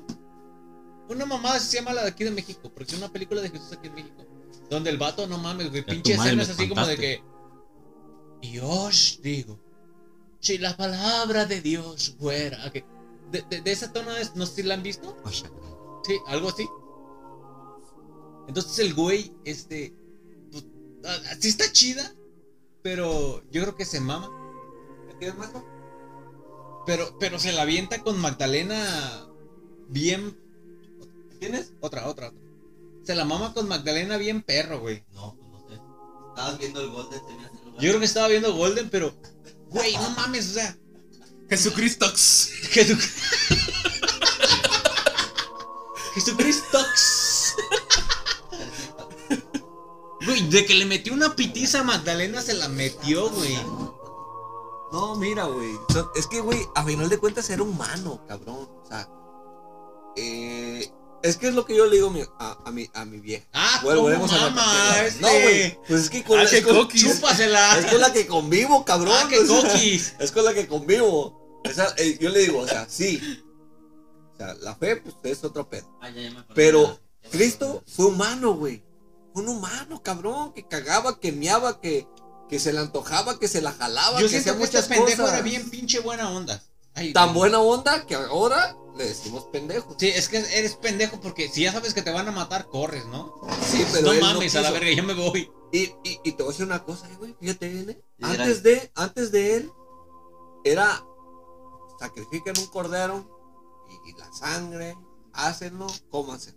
[1.09, 3.73] Una mamá se llama la de aquí de México, porque es una película de Jesús
[3.73, 4.25] aquí en México,
[4.69, 7.23] donde el vato no mames, güey, pinche escenas me así como de que
[8.41, 9.59] y os digo,
[10.39, 12.85] si la palabra de Dios fuera que
[13.31, 15.47] de, de- de esa tono es, no sé si la han visto, shit.
[16.05, 16.67] sí, algo así.
[18.47, 19.93] Entonces el güey, este,
[20.51, 20.65] pues,
[21.05, 22.13] ah, ah, sí está chida,
[22.81, 24.29] pero yo creo que se mama.
[26.85, 29.27] Pero, pero se la avienta con Magdalena
[29.89, 30.37] bien.
[31.39, 31.73] ¿Tienes?
[31.81, 32.39] Otra, otra, otra.
[33.03, 35.03] Se la mama con Magdalena bien perro, güey.
[35.13, 35.79] No, pues no sé.
[36.29, 37.81] Estabas viendo el Golden, se me lugar.
[37.81, 39.13] Yo creo que estaba viendo Golden, pero.
[39.69, 40.77] Güey, no mames, o sea.
[41.49, 42.05] Jesucristo.
[42.07, 42.99] Jesu-
[46.15, 46.79] Jesucristo.
[50.25, 53.55] Güey, de que le metió una pitiza a Magdalena, se la metió, güey.
[54.91, 55.71] No, mira, güey.
[56.15, 58.67] Es que, güey, a final de cuentas era humano, cabrón.
[58.83, 59.09] O sea,
[60.15, 60.48] eh,
[61.23, 63.45] es que es lo que yo le digo a mi, a, mi, a mi vieja.
[63.53, 65.21] Ah, Bueno, ¿cómo volvemos a la este?
[65.21, 65.79] No, güey.
[65.87, 67.03] Pues es que con Ah, la, que es con- coquis.
[67.03, 67.79] Chúpasela.
[67.79, 69.13] es con la que convivo, cabrón.
[69.17, 69.37] Ah, que.
[70.19, 71.61] Es con la que convivo.
[71.67, 73.21] O sea, eh, yo le digo, o sea, sí.
[74.33, 75.89] O sea, la fe, pues es otro pedo.
[76.01, 76.43] Ah, ya, ya me.
[76.55, 78.83] Pero Ya Cristo fue humano, güey.
[79.33, 82.07] Fue un humano, cabrón, que cagaba, que miaba, que,
[82.49, 84.87] que se le antojaba, que se la jalaba, Yo que siento hacía que este muchas
[84.87, 85.33] pendejo cosas.
[85.35, 86.63] era bien pinche buena onda.
[86.95, 89.95] Ay, Tan buena onda que ahora le decimos pendejo.
[89.97, 93.05] Sí, es que eres pendejo porque si ya sabes que te van a matar, corres,
[93.05, 93.35] ¿no?
[93.65, 95.49] Sí, pero no él mames, a la verga, yo me voy.
[95.71, 98.01] Y, y, y te voy a decir una cosa, eh, güey, fíjate bien, eh.
[98.17, 99.71] Era- Antes de, antes de él,
[100.65, 101.03] era
[101.99, 104.95] sacrifican un cordero y, y la sangre,
[105.33, 106.53] hácenlo, cómanse.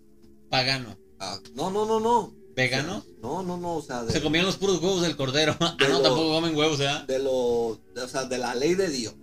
[0.51, 0.97] Pagano.
[1.19, 2.35] Ah, no, no, no, no.
[2.55, 3.03] ¿Vegano?
[3.23, 5.57] No, no, no, o sea, de, Se comían los puros huevos del cordero.
[5.61, 6.89] Ah, no, lo- tampoco comen huevos, ¿eh?
[7.07, 9.15] de lo, de- o sea, de la ley de Dios.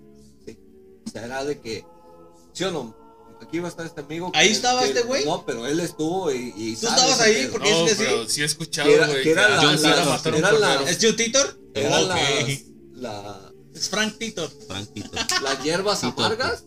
[1.12, 1.18] Sí.
[1.18, 1.86] O sea, era de que,
[2.54, 2.96] ¿sí o no?
[3.42, 4.32] Aquí va a estar este amigo.
[4.36, 5.26] ¿Ahí que- estaba que- este güey?
[5.26, 6.54] No, pero él estuvo y.
[6.58, 7.34] y ¿Tú estabas ahí?
[7.36, 7.52] pedo.
[7.54, 9.24] Porque No, es decir- pero sí he escuchado, Que era- güey.
[9.24, 9.90] que era que la- John la-
[10.38, 10.84] era la-.
[10.90, 11.60] ¿Es Joe Titor?
[11.74, 12.10] Eran Ok.
[12.10, 12.62] las,
[12.96, 14.50] la- Es Frank Titor.
[14.68, 15.10] Franquito.
[15.42, 16.66] las hierbas amargas.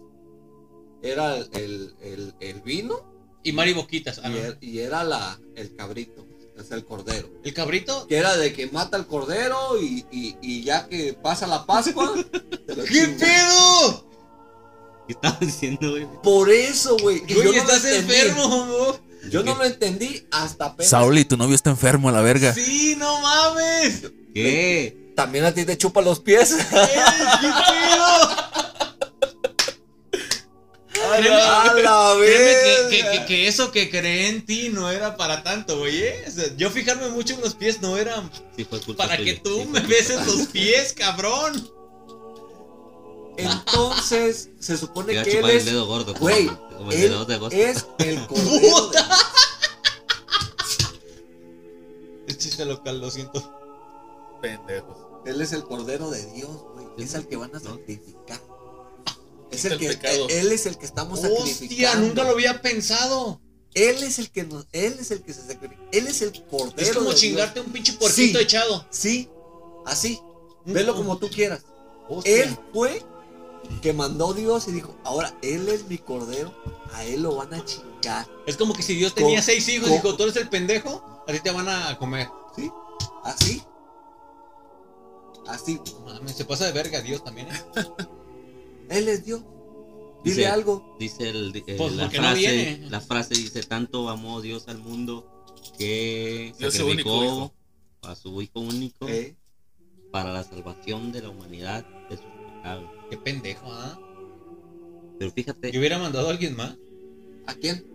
[1.02, 3.04] Era el, el, el, el vino
[3.42, 4.20] Y Mari Boquitas.
[4.22, 4.38] Ah, y, no.
[4.38, 6.24] er- y era la, el cabrito.
[6.56, 7.28] Es el cordero.
[7.44, 8.06] El cabrito.
[8.06, 12.14] Que era de que mata al cordero y, y, y ya que pasa la Pascua.
[12.66, 13.20] ¿Qué chingas.
[13.20, 14.11] pedo?
[15.06, 16.06] ¿Qué estabas diciendo, güey?
[16.22, 17.22] Por eso, güey.
[17.26, 19.00] y Güey, estás enfermo, mo.
[19.30, 20.90] Yo no lo entendí hasta apenas.
[20.90, 22.52] Sauli, tu novio está enfermo a la verga.
[22.54, 24.02] Sí, no mames.
[24.34, 25.12] ¿Qué?
[25.14, 26.52] También a ti te chupa los pies.
[26.58, 28.36] ¡Eh, ¿Qué pedo?
[30.92, 35.16] Créeme, a la créeme que, que- que- que eso que creé en ti no era
[35.16, 36.02] para tanto, güey.
[36.02, 36.24] ¿eh?
[36.26, 38.22] O sea, yo fijarme mucho en los pies no era
[38.56, 41.70] Sí, para que tú Sí, me beses los pies, cabrón.
[43.36, 45.64] Entonces, se supone Te iba a que él chupar el es.
[45.64, 46.14] dedo gordo.
[46.14, 47.56] Güey, como el él dedo de agosto.
[47.56, 48.90] es el cordero.
[48.90, 48.98] de-
[52.26, 53.42] Es chiste local, lo siento.
[54.40, 54.96] Pendejos.
[55.26, 56.86] Él es el cordero de Dios, güey.
[56.98, 58.40] es al que van a sacrificar.
[59.50, 60.26] Es El el que, pecado.
[60.30, 62.06] él es el que estamos Hostia, sacrificando.
[62.06, 63.40] nunca lo había pensado.
[63.74, 65.80] Él es el que nos, él es el que se sacrifica.
[65.92, 66.74] Él es el cordero.
[66.76, 67.66] Es como de chingarte Dios.
[67.66, 68.44] un pinche porquito Sí.
[68.44, 68.86] echado.
[68.90, 69.28] Sí,
[69.86, 70.20] así.
[70.64, 71.62] Mm, Velo como tú quieras.
[72.08, 72.44] Hostia.
[72.44, 73.02] Él fue
[73.80, 76.52] que mandó Dios y dijo, ahora él es mi cordero,
[76.92, 78.26] a él lo van a chingar.
[78.46, 81.24] Es como que si Dios tenía Co- seis hijos y dijo, tú eres el pendejo,
[81.26, 82.28] a ti te van a comer.
[82.56, 82.70] ¿Sí?
[83.24, 83.62] Así.
[85.46, 85.80] Así.
[86.04, 87.60] Mames, se pasa de verga Dios también, ¿eh?
[88.90, 89.40] Él es Dios.
[90.24, 90.96] Dile Dice- algo.
[91.00, 95.28] Dice el, eh, Pues la, no frase, la frase dice, tanto amó Dios al mundo
[95.78, 97.52] que sacrificó único
[98.02, 99.36] a su hijo único ¿eh?
[100.10, 101.86] para la salvación de la humanidad
[102.62, 102.90] pecados.
[103.10, 103.98] Qué pendejo, ¿ah?
[105.18, 106.76] Pero fíjate, Yo hubiera mandado a alguien más.
[107.46, 107.86] ¿A quién?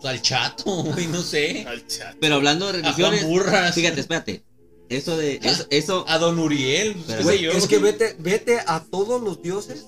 [0.00, 1.64] Pues al chato, güey, no sé.
[1.66, 2.16] Al chat.
[2.20, 3.74] pero hablando de A Juan religiones, Burras.
[3.74, 4.42] fíjate, espérate,
[4.88, 6.94] eso de, eso, eso, A Don Uriel.
[6.94, 7.50] pues, Pero- qué sé Güey, yo.
[7.52, 9.86] es que vete, vete a todos los dioses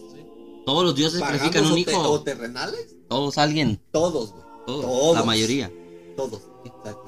[0.67, 2.95] todos los dioses sacrifican paganos un hijo, o terrenales.
[3.09, 4.45] todos alguien, Todos, güey.
[4.67, 5.17] todos, Todos.
[5.17, 5.73] la mayoría.
[6.17, 6.43] Todos.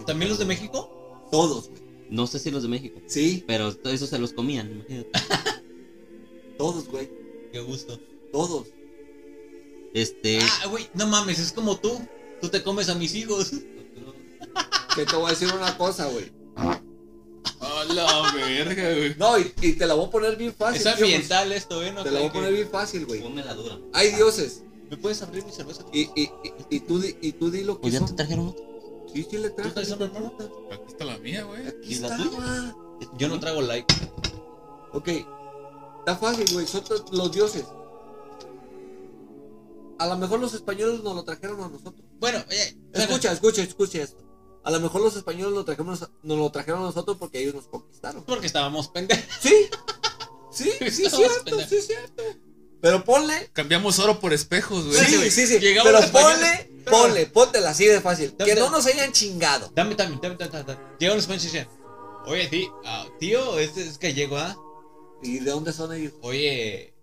[0.07, 1.29] ¿También los de México?
[1.31, 1.83] Todos, güey.
[2.11, 5.11] No sé si los de México, Sí, pero eso se los comían, imagínate.
[6.63, 7.11] todos, güey.
[7.51, 7.99] Qué gusto.
[8.33, 8.69] Todos.
[9.95, 11.91] Este, Ah, güey, no mames, es como tú.
[12.41, 13.51] Tú te comes a mis hijos.
[14.95, 16.31] Que te voy a decir una cosa, güey.
[16.57, 19.15] A la verga, güey.
[19.17, 20.81] No, y, y te la voy a poner bien fácil.
[20.83, 21.93] Es ambiental esto, ¿eh?
[21.93, 23.23] No Te la voy a poner que- bien fácil, güey.
[23.23, 23.79] ponme la dura.
[23.95, 24.63] Hay dioses.
[24.91, 25.85] ¿Me puedes abrir mi cerveza?
[25.95, 26.31] Y, y, y,
[26.77, 28.09] y tú, di, y tú di lo que Pues ya son.
[28.09, 28.63] te trajeron otro.
[29.15, 29.71] Sí, sí le traje.
[29.71, 29.81] Aquí
[30.89, 31.67] está la mía, güey.
[31.67, 32.77] Aquí ¿Y la estaba.
[33.17, 33.95] Yo no trago like.
[34.93, 35.09] Ok.
[36.03, 36.67] Está fácil, güey.
[36.67, 36.83] Son
[37.13, 37.65] los dioses.
[39.99, 42.05] A lo mejor los españoles nos lo trajeron a nosotros.
[42.19, 44.19] Bueno, eh, Escucha, escucha, escucha esto.
[44.65, 47.69] A lo mejor los españoles lo trajimos, nos lo trajeron a nosotros porque ellos nos
[47.69, 48.25] conquistaron.
[48.25, 49.25] Porque estábamos pendejos.
[49.41, 49.55] Sí.
[50.51, 51.69] Sí, sí, cierto, pendejos.
[51.71, 52.23] sí, es cierto.
[52.81, 53.51] Pero ponle.
[53.53, 54.99] Cambiamos oro por espejos, güey.
[55.05, 55.59] Sí, sí, sí.
[55.61, 56.67] Llegamos Pero los españoles.
[56.85, 58.35] ponle, ponle, póntela así de fácil.
[58.37, 59.71] Dame, Que no nos hayan chingado.
[59.75, 60.79] Dame, dame, dame, dame, dame.
[60.99, 61.69] Llegan los españoles y dicen,
[62.27, 64.57] oye, tí- ah, tío, este es gallego, ¿ah?
[65.23, 66.13] ¿Y de dónde son ellos?
[66.23, 66.95] Oye,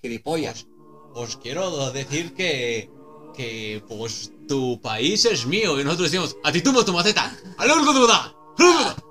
[0.00, 0.66] Gilipollas.
[1.14, 2.90] os quiero decir que,
[3.36, 5.78] que, pues, tu país es mío.
[5.80, 7.36] Y nosotros decimos, a ti tu maceta.
[7.58, 8.36] ¡A lo largo de la-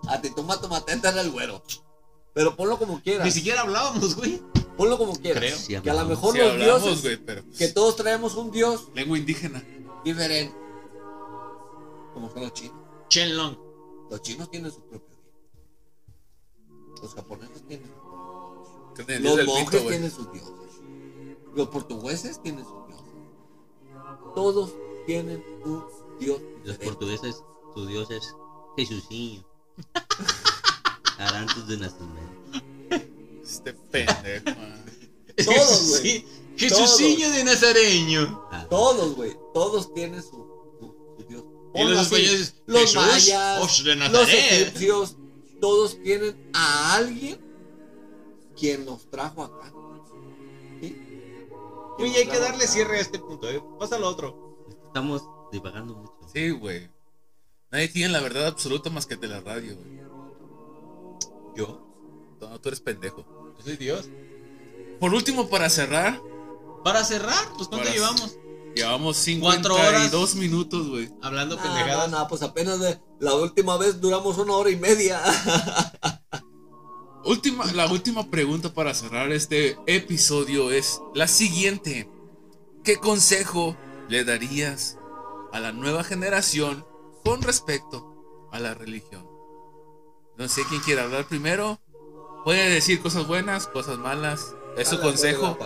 [0.07, 1.61] A ti toma tomateta era el güero.
[2.33, 3.25] Pero ponlo como quieras.
[3.25, 4.41] Ni siquiera hablábamos, güey.
[4.77, 5.39] Ponlo como quieras.
[5.43, 5.57] Creo.
[5.57, 7.01] Sí, que a lo mejor Sí, los hablamos, dioses.
[7.03, 7.43] güey, pero.
[7.57, 9.63] Que todos traemos un dios Lengua indígena.
[10.03, 10.55] diferente.
[12.13, 12.75] Como son los chinos.
[13.09, 13.57] Shenlong.
[14.09, 17.01] Los chinos tienen su propio dios.
[17.01, 17.89] Los japoneses tienen
[19.19, 20.51] Los monjes pito, tienen sus dioses.
[21.55, 23.13] Los portugueses tienen sus dioses.
[24.35, 24.73] Todos
[25.05, 25.83] tienen un
[26.19, 26.39] dios.
[26.63, 27.43] Los portugueses,
[27.75, 28.35] su dios es
[28.77, 29.43] Jesucinho.
[31.17, 33.11] Arantes de nacimiento.
[33.43, 34.45] Este pendejo.
[35.45, 36.01] Todos, güey.
[36.01, 36.25] Sí,
[36.57, 38.43] Jesuciño de Nazareño.
[38.51, 39.35] Ah, Todos, güey.
[39.53, 40.29] Todos tienen su,
[40.79, 41.43] su- su dios.
[41.73, 45.15] Y los españoles, Los mayas, de Los egipcios,
[45.59, 47.39] todos tienen a alguien
[48.61, 49.73] quien los trajo acá.
[50.79, 50.95] ¿Sí?
[51.97, 52.71] Oye, hay que darle acá.
[52.73, 53.61] cierre a este punto, eh.
[53.79, 54.65] Pásalo a otro.
[54.87, 56.13] estamos divagando mucho.
[56.33, 56.89] Sí, güey.
[57.71, 59.99] Nadie tiene la verdad absoluta más que de la radio, güey.
[61.55, 61.87] Yo.
[62.39, 63.25] No, tú eres pendejo.
[63.57, 64.07] Yo soy Dios.
[64.99, 66.21] Por último, para cerrar,
[66.83, 68.37] Para cerrar, pues ¿cuánto Para- llevamos?
[68.75, 71.09] llevamos Cuatro 52 minutos, güey.
[71.21, 72.09] Hablando No, pendejadas.
[72.09, 75.21] no, no, pues apenas de la última vez duramos una hora y media.
[77.23, 82.09] Última, la última pregunta para cerrar este episodio es la siguiente.
[82.83, 83.77] ¿Qué consejo
[84.09, 84.97] le darías
[85.51, 86.85] a la nueva generación
[87.23, 89.27] con respecto a la religión?
[90.37, 91.79] No sé quién quiere hablar primero.
[92.43, 94.55] Puede decir cosas buenas, cosas malas.
[94.75, 95.57] Es su Dale, consejo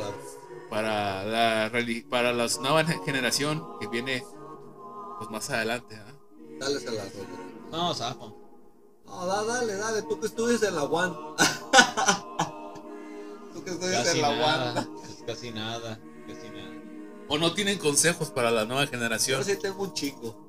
[0.70, 1.72] para la,
[2.10, 4.26] para la nueva generación que viene
[5.20, 5.96] pues más adelante.
[5.96, 6.14] ¿ah?
[6.60, 7.06] Dale esa la.
[7.72, 8.35] No, zafo.
[9.06, 11.14] No, da- dale, dale, tú que estudias en la UAN.
[13.54, 14.74] tú que estudias Casi en la nada.
[14.74, 14.90] UAN.
[14.96, 16.00] pues, Casi nada.
[16.28, 16.72] Casi nada.
[17.28, 19.40] ¿O no tienen consejos para la nueva generación?
[19.40, 20.44] Yo sí tengo un chingo.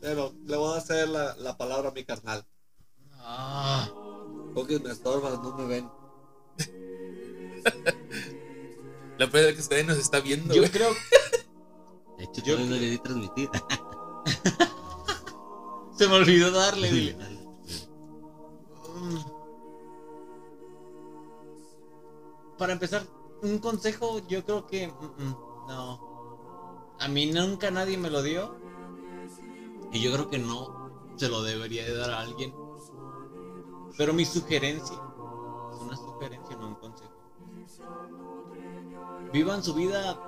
[0.00, 2.44] Pero le voy a hacer la, la palabra a mi carnal.
[3.14, 3.88] Ah,
[4.54, 5.90] Porque me estorbas, no me ven.
[9.16, 10.52] La es que usted nos está viendo.
[10.52, 10.72] yo güey.
[10.72, 10.90] creo.
[12.18, 13.48] De hecho, Yo no le di transmitir.
[15.96, 17.16] Se me olvidó darle, dile.
[22.64, 23.06] Para empezar,
[23.42, 24.88] un consejo, yo creo que.
[24.88, 25.36] mm, mm,
[25.68, 26.94] no.
[26.98, 28.56] A mí nunca nadie me lo dio.
[29.92, 32.54] Y yo creo que no se lo debería de dar a alguien.
[33.98, 34.96] Pero mi sugerencia.
[35.74, 37.12] Es una sugerencia, no un consejo.
[39.30, 40.18] vivan su vida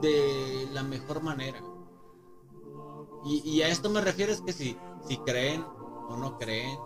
[0.00, 1.62] de la mejor manera.
[3.26, 4.74] Y, a esto me refiero es que si,
[5.06, 5.66] si creen
[6.08, 6.78] o no creen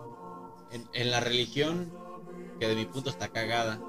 [0.71, 1.89] en, en la religión,
[2.59, 3.79] que de mi punto está cagada.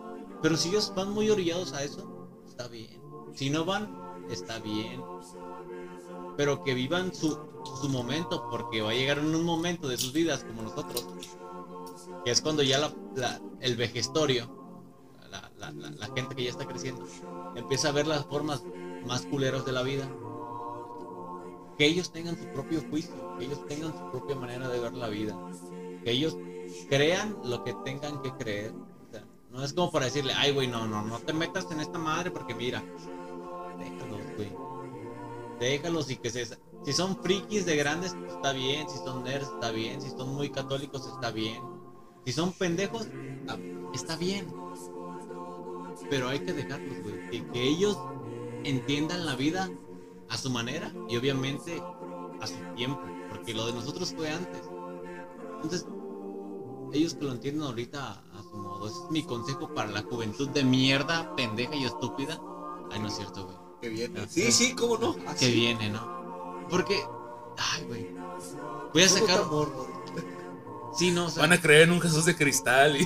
[0.44, 3.00] Pero si ellos van muy orillados a eso, está bien.
[3.32, 3.88] Si no van,
[4.28, 5.02] está bien.
[6.36, 7.38] Pero que vivan su,
[7.80, 11.06] su momento, porque va a llegar en un momento de sus vidas como nosotros,
[12.26, 14.50] que es cuando ya la, la- el vejestorio,
[15.30, 17.06] la, la- gente que ya está creciendo,
[17.56, 18.62] empieza a ver las formas
[19.06, 20.06] más culeros de la vida.
[21.78, 25.08] Que ellos tengan su propio juicio, que ellos tengan su propia manera de ver la
[25.08, 25.34] vida,
[26.04, 26.36] que ellos
[26.90, 28.74] crean lo que tengan que creer.
[29.54, 32.32] No es como para decirle, ay, güey, no, no, no te metas en esta madre
[32.32, 32.82] porque mira,
[33.78, 34.52] déjalos, güey.
[35.60, 36.44] Déjalos y que se...
[36.84, 38.90] Si son frikis de grandes, está bien.
[38.90, 40.02] Si son nerds, está bien.
[40.02, 41.62] Si son muy católicos, está bien.
[42.26, 43.06] Si son pendejos,
[43.48, 43.56] ah,
[43.94, 44.52] está bien.
[46.10, 47.30] Pero hay que dejarlos, güey.
[47.30, 47.96] Que, que ellos
[48.64, 49.70] entiendan la vida
[50.30, 51.80] a su manera y obviamente
[52.40, 53.00] a su tiempo.
[53.30, 54.62] Porque lo de nosotros fue antes.
[55.62, 55.86] Entonces,
[56.92, 58.23] ellos que lo entiendan ahorita
[58.58, 58.88] modo.
[58.88, 62.40] Ese es mi consejo para la juventud de mierda, pendeja y estúpida.
[62.90, 63.56] Ay, no es cierto, güey.
[63.80, 64.26] Que viene.
[64.28, 65.16] Sí, sí, cómo no.
[65.38, 66.66] Que viene, ¿no?
[66.70, 66.98] Porque,
[67.58, 68.08] ay, güey.
[68.92, 69.44] Voy a sacar.
[70.96, 73.04] Sí, no, o sea, Van a creer en un Jesús de cristal y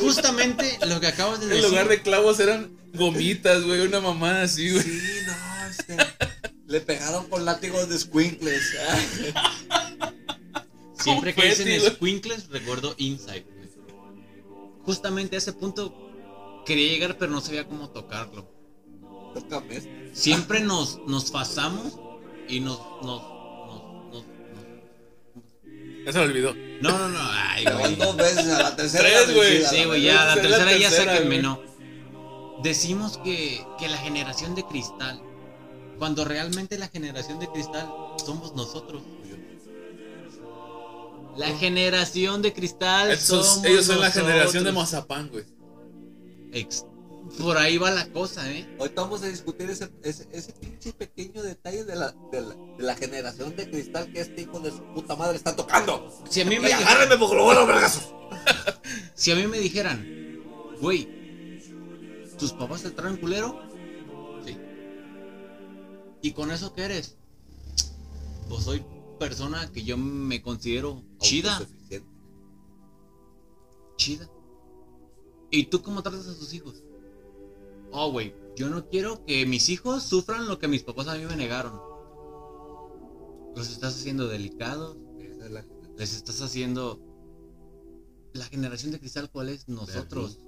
[0.00, 1.68] justamente lo que acabas de en decir.
[1.68, 4.82] lugar de clavos eran gomitas, güey, una mamada así, güey.
[4.82, 5.96] Sí, no, este.
[6.66, 8.62] Le pegaron con látigos de squinkles.
[10.98, 13.46] Siempre que dicen squinkles, recuerdo Inside.
[14.84, 15.94] Justamente a ese punto
[16.66, 18.46] quería llegar, pero no sabía cómo tocarlo.
[19.34, 20.10] Tócame.
[20.12, 21.98] Siempre nos, nos pasamos
[22.48, 24.24] y nos, nos, nos, nos-
[26.04, 26.54] Ya se me olvidó.
[26.82, 27.94] No, no, no, ay, güey.
[27.96, 29.04] dos veces a la tercera.
[29.04, 29.50] Tres, güey.
[29.58, 31.60] vencida, Sí, güey, ya, la tercera ya sáquenme, no.
[32.62, 35.20] Decimos que, que la generación de cristal,
[35.98, 37.88] cuando realmente la generación de cristal
[38.24, 39.02] somos nosotros.
[41.36, 45.44] La generación de cristal Esos- somos ellos son la generación de mazapán, güey.
[46.52, 46.84] Ex-
[47.38, 48.68] Por ahí va la cosa, ¿eh?
[48.78, 52.82] Ahorita vamos a discutir ese, ese, ese pinche pequeño detalle de la, de, la, de
[52.82, 56.12] la generación de cristal que este hijo de su puta madre está tocando.
[56.28, 57.08] Si a mí me, dijeran,
[59.14, 60.06] si a mí me dijeran,
[60.80, 61.08] güey,
[62.38, 63.58] ¿tus papás te traen culero?
[64.44, 64.56] Sí.
[66.20, 67.16] ¿Y con eso qué eres?
[68.48, 68.84] Pues soy
[69.22, 71.60] persona que yo me considero chida.
[73.96, 74.28] Chida.
[75.50, 76.82] ¿Y tú cómo tratas a tus hijos?
[77.92, 81.24] Oh, güey, yo no quiero que mis hijos sufran lo que mis papás a mí
[81.24, 81.80] me negaron.
[83.54, 85.64] Los estás haciendo delicados, Esa es la
[85.96, 86.98] les estás haciendo...
[88.32, 89.68] La generación de cristal, ¿cuál es?
[89.68, 90.40] Nosotros.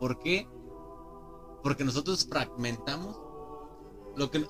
[0.00, 0.48] ¿Por qué?
[1.62, 3.16] Porque nosotros fragmentamos
[4.16, 4.44] lo que...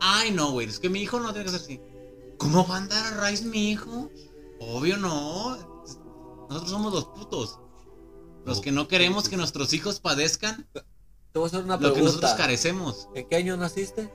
[0.00, 1.80] Ay, no, güey, es que mi hijo no tiene que ser así.
[2.42, 4.10] ¿Cómo va a andar a raíz mi hijo?
[4.60, 5.56] Obvio no.
[6.48, 7.58] Nosotros somos los putos.
[8.44, 12.00] Los que no queremos que nuestros hijos padezcan Te voy a hacer una lo que
[12.00, 12.36] nosotros pregunta.
[12.36, 13.08] carecemos.
[13.14, 14.12] ¿En qué año naciste?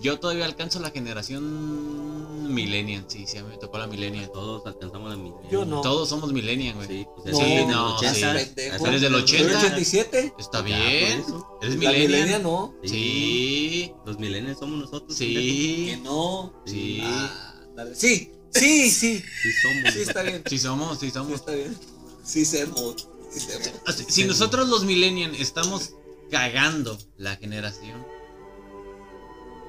[0.00, 4.30] Yo todavía alcanzo la generación millennial, sí, sí, a mí me tocó la millennial.
[4.32, 5.38] Todos alcanzamos la misma.
[5.50, 5.80] Yo no.
[5.80, 6.88] Todos somos millennial, güey.
[6.88, 8.14] Sí, pues No, del no, 80.
[8.14, 8.44] sí.
[8.54, 8.86] pendejo.
[8.86, 9.44] Eres del Los 80.
[9.48, 10.34] ¿Soy 87?
[10.38, 11.24] Está Ya, bien.
[11.62, 12.42] Eres La milenia millennial.
[12.42, 12.74] no.
[12.84, 15.16] Sí, Los millennials somos nosotros.
[15.16, 16.52] Que sí, no.
[16.66, 17.00] sí.
[17.04, 17.94] Ah, dale.
[17.94, 19.22] Sí, sí, sí.
[19.42, 19.92] Sí somos.
[19.94, 20.42] Sí, está bien.
[20.46, 21.32] Sí somos, sí Sí, somos.
[21.34, 21.76] está bien.
[22.24, 23.08] Sí, semos.
[23.32, 23.70] Sí, semos.
[23.86, 25.92] Así- Si nosotros los millennials estamos
[26.30, 28.04] cagando la generación,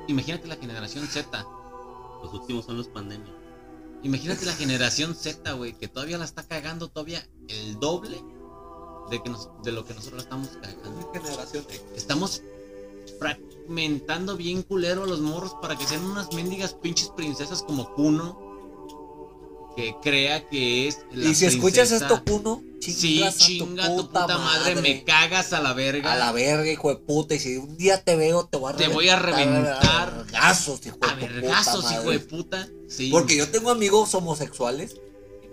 [0.07, 1.45] imagínate la generación Z.
[2.23, 3.35] Los últimos son los pandemias.
[4.03, 8.21] Imagínate la generación Z, güey, que todavía la está cagando todavía el doble
[9.09, 11.11] de, que nos- de lo que nosotros la estamos cagando.
[11.13, 11.81] Generación X.
[11.95, 12.41] Estamos
[13.19, 18.52] fragmentando bien culero a los morros para que sean unas mendigas pinches princesas como Kuno.
[19.75, 22.61] Que crea que es la Y si escuchas esto, Kuno,
[22.91, 26.11] Sí, chinga tu puta, madre, me cagas a la verga.
[26.11, 27.33] A la verga, hijo de puta.
[27.33, 30.09] Y si un día te veo, te voy a Te voy a reventar.
[30.09, 32.67] A vergazos, hijo de a puta vergazos, hijo de puta.
[32.89, 33.09] Sí.
[33.09, 34.97] Porque yo tengo amigos homosexuales.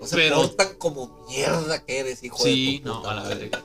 [0.01, 3.15] No se Pero- portan como mierda que eres, hijo Sí, de tu no, puta a
[3.15, 3.63] la verga.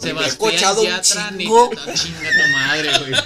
[0.00, 1.70] Sebastián escuchado un Yatra ni chingo.
[1.86, 3.22] Ah, chinga tu madre, güey.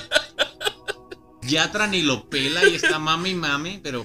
[1.43, 4.05] Yatra ni lo pela y está mame y mame, pero.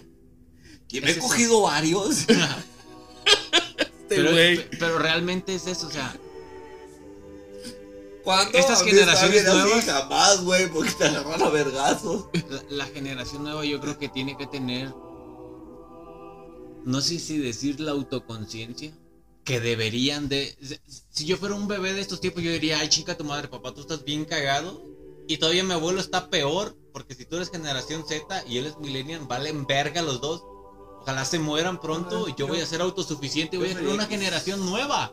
[0.91, 1.21] Y me he eso.
[1.21, 2.25] cogido varios.
[4.09, 4.69] Pero, güey.
[4.77, 6.13] pero realmente es eso, o sea,
[8.25, 8.57] ¿Cuándo?
[8.57, 12.25] Estas generaciones nuevas- Jamás, güey, porque te agarran a vergazos.
[12.49, 14.93] la, la generación nueva yo creo que tiene que tener.
[16.83, 18.91] No sé si decir la autoconciencia,
[19.45, 20.57] que deberían de.
[21.09, 23.73] Si yo fuera un bebé de estos tiempos, yo diría, ay, chica, tu madre, papá,
[23.73, 24.83] tú estás bien cagado.
[25.27, 28.77] Y todavía mi abuelo está peor, porque si tú eres generación Z y él es
[28.77, 30.43] millennial, valen verga los dos.
[31.01, 34.05] Ojalá se mueran pronto y yo voy a ser autosuficiente y voy a crear una
[34.05, 35.11] generación nueva.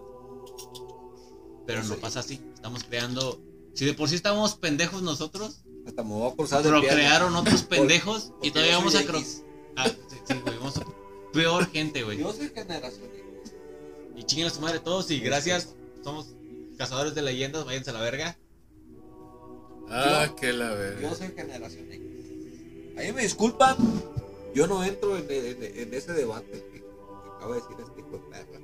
[1.66, 2.41] Pero no pasa así.
[2.55, 3.41] Estamos creando.
[3.74, 7.62] Si de por sí estábamos pendejos nosotros, Hasta me voy a cruzar de procrearon otros
[7.62, 9.45] pendejos y todavía vamos a X.
[9.76, 10.84] Ah, sí, sí, güey, vamos a-
[11.32, 12.18] Peor gente, güey.
[12.18, 13.53] Yo soy generación X.
[14.16, 15.74] Y chinguen a su madre todos y gracias.
[16.03, 16.34] Somos
[16.76, 18.39] cazadores de leyendas, váyanse a la verga.
[19.89, 21.01] Ah, Yo- que la verga.
[21.01, 22.03] Yo soy generación X.
[22.99, 23.76] Ahí me disculpan.
[24.55, 26.84] Yo no entro en, ese debate que, que
[27.36, 28.61] acaba de decir este hijo de perra.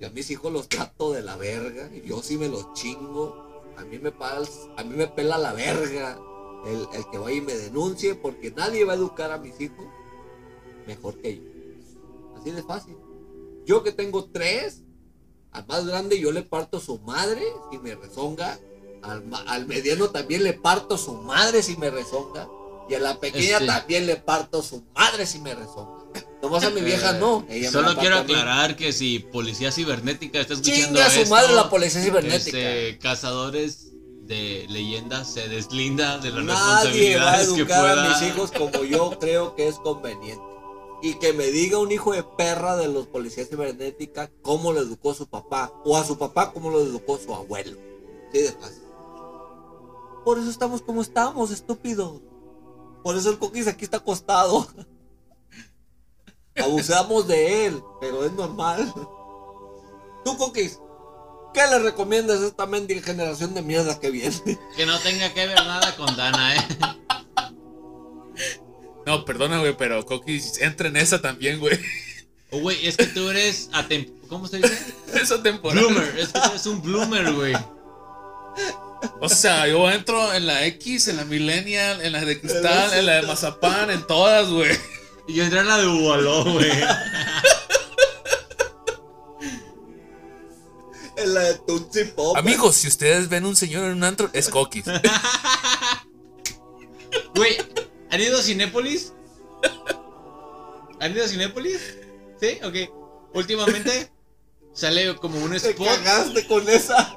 [0.00, 1.90] Yo a mis hijos los trato de la verga.
[2.04, 3.50] Yo sí me los chingo.
[3.76, 6.18] A mí me, pas- a mí me pela la verga
[6.66, 9.86] el, el que vaya y me denuncie porque nadie va a educar a mis hijos
[10.86, 11.42] mejor que yo.
[12.38, 12.96] Así de fácil.
[13.66, 14.82] Yo que tengo tres,
[15.52, 18.58] al más grande yo le parto su madre si me rezonga.
[19.02, 22.48] Al, al mediano también le parto su madre si me rezonga.
[22.90, 26.00] Y a la pequeña Este- también le parto su madre si me rezonga.
[26.42, 27.46] Nomás a mi vieja no.
[27.48, 31.54] ella Solo quiero a aclarar que si policía cibernética está escuchando Chinga su esto, madre
[31.54, 32.58] la policía cibernética.
[32.58, 38.04] este, cazadores de leyendas se deslinda de las Nadie va a responsabilidades que educar pueda.
[38.04, 40.42] a mis hijos como yo creo que es conveniente.
[41.02, 45.14] Y que me diga un hijo de perra de los policías cibernética cómo lo educó
[45.14, 45.72] su papá.
[45.84, 47.76] O a su papá cómo lo educó su abuelo.
[48.32, 48.82] Sí, de fácil.
[50.24, 52.20] Por eso estamos como estamos, estúpido.
[53.02, 54.66] Por eso el coquis aquí está acostado.
[56.56, 58.92] Abusamos de él, pero es normal.
[60.24, 60.78] Tú, coquis,
[61.54, 64.58] ¿qué le recomiendas a esta mendiga generación de mierda que viene?
[64.76, 66.68] Que no tenga que ver nada con Dana, eh.
[69.06, 71.78] No, perdona, güey, pero Coqui entra en esa también, güey.
[72.50, 74.94] Oh, güey, es que tú eres atem- ¿Cómo se dice?
[75.14, 75.80] Esa temporada.
[75.80, 77.54] Bloomer, es que tú eres un bloomer, güey.
[79.20, 83.06] O sea, yo entro en la X, en la Millennial, en la de Cristal, en
[83.06, 84.70] la de Mazapán, en todas, güey.
[85.26, 86.70] Y yo entré en la de Ubaló, güey.
[91.16, 92.34] En la de Tootsie Pop.
[92.34, 94.84] Amigos, si ustedes ven un señor en un antro, es Coquis.
[97.34, 97.56] Güey,
[98.10, 99.12] ¿han ido a Cinépolis?
[101.00, 101.96] ¿Han ido a Cinépolis?
[102.40, 102.58] ¿Sí?
[102.64, 102.90] Ok.
[103.34, 104.10] Últimamente
[104.72, 107.16] sale como un Te spot cagaste con esa.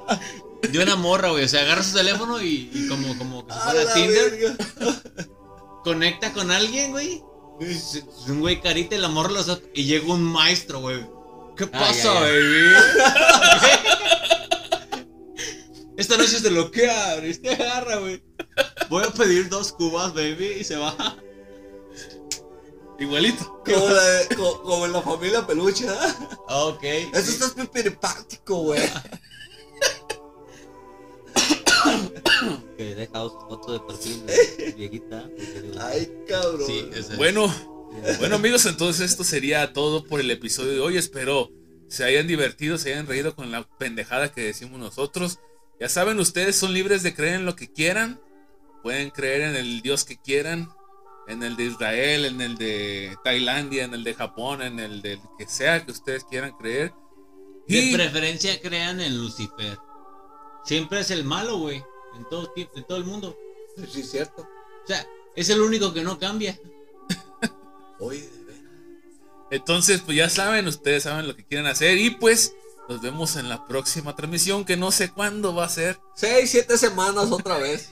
[0.68, 1.44] De una morra, güey.
[1.44, 4.56] O sea, agarra su teléfono y, y como, como que A fuera Tinder, verga.
[5.84, 7.22] conecta con alguien, güey.
[7.60, 11.06] Es un güey carita y la morra los y llega un maestro, güey.
[11.56, 12.72] ¿Qué pasa, baby?
[15.96, 18.20] Esta noche se lo que abre, te agarra, güey.
[18.90, 21.16] Voy a pedir dos cubas, baby, y se va.
[22.98, 23.62] Igualito.
[23.64, 26.14] Como, la de- co- como en la familia peluche, ¿ah?
[26.48, 26.82] Ok.
[26.82, 28.80] Eso está hiperempático, güey.
[32.76, 35.28] Que he dejado su foto de perfil de viejita.
[35.80, 36.66] Ay, cabrón.
[36.66, 36.88] Sí.
[37.16, 37.54] Bueno,
[38.18, 40.96] bueno amigos, entonces esto sería todo por el episodio de hoy.
[40.96, 41.50] Espero
[41.88, 45.38] se hayan divertido, se hayan reído con la pendejada que decimos nosotros.
[45.80, 48.20] Ya saben, ustedes son libres de creer en lo que quieran.
[48.82, 50.68] Pueden creer en el Dios que quieran.
[51.26, 55.20] En el de Israel, en el de Tailandia, en el de Japón, en el del
[55.38, 56.92] que sea que ustedes quieran creer.
[57.66, 59.78] De Y preferencia crean en Lucifer.
[60.64, 61.84] Siempre es el malo, güey.
[62.16, 63.36] En todo, en todo el mundo.
[63.90, 64.42] Sí, es cierto.
[64.42, 66.58] O sea, es el único que no cambia.
[67.98, 68.28] Oye,
[69.50, 71.98] entonces, pues ya saben, ustedes saben lo que quieren hacer.
[71.98, 72.54] Y pues
[72.88, 75.98] nos vemos en la próxima transmisión, que no sé cuándo va a ser.
[76.14, 77.90] Seis, siete semanas otra vez.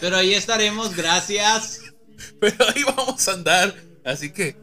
[0.00, 1.80] Pero ahí estaremos, gracias.
[2.40, 3.74] Pero ahí vamos a andar.
[4.04, 4.56] Así que,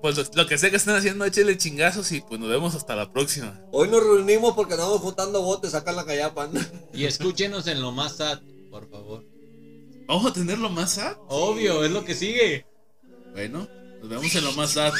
[0.00, 2.96] pues lo, lo que sé que están haciendo, échale chingazos y pues nos vemos hasta
[2.96, 3.60] la próxima.
[3.72, 6.50] Hoy nos reunimos porque andamos juntando botes acá en la callapan.
[6.92, 8.40] Y escúchenos en lo más sad,
[8.70, 9.24] por favor.
[10.06, 11.16] Vamos a tenerlo más sad.
[11.28, 12.66] Obvio, es lo que sigue.
[13.32, 13.68] Bueno,
[14.00, 14.92] nos vemos en lo más sad.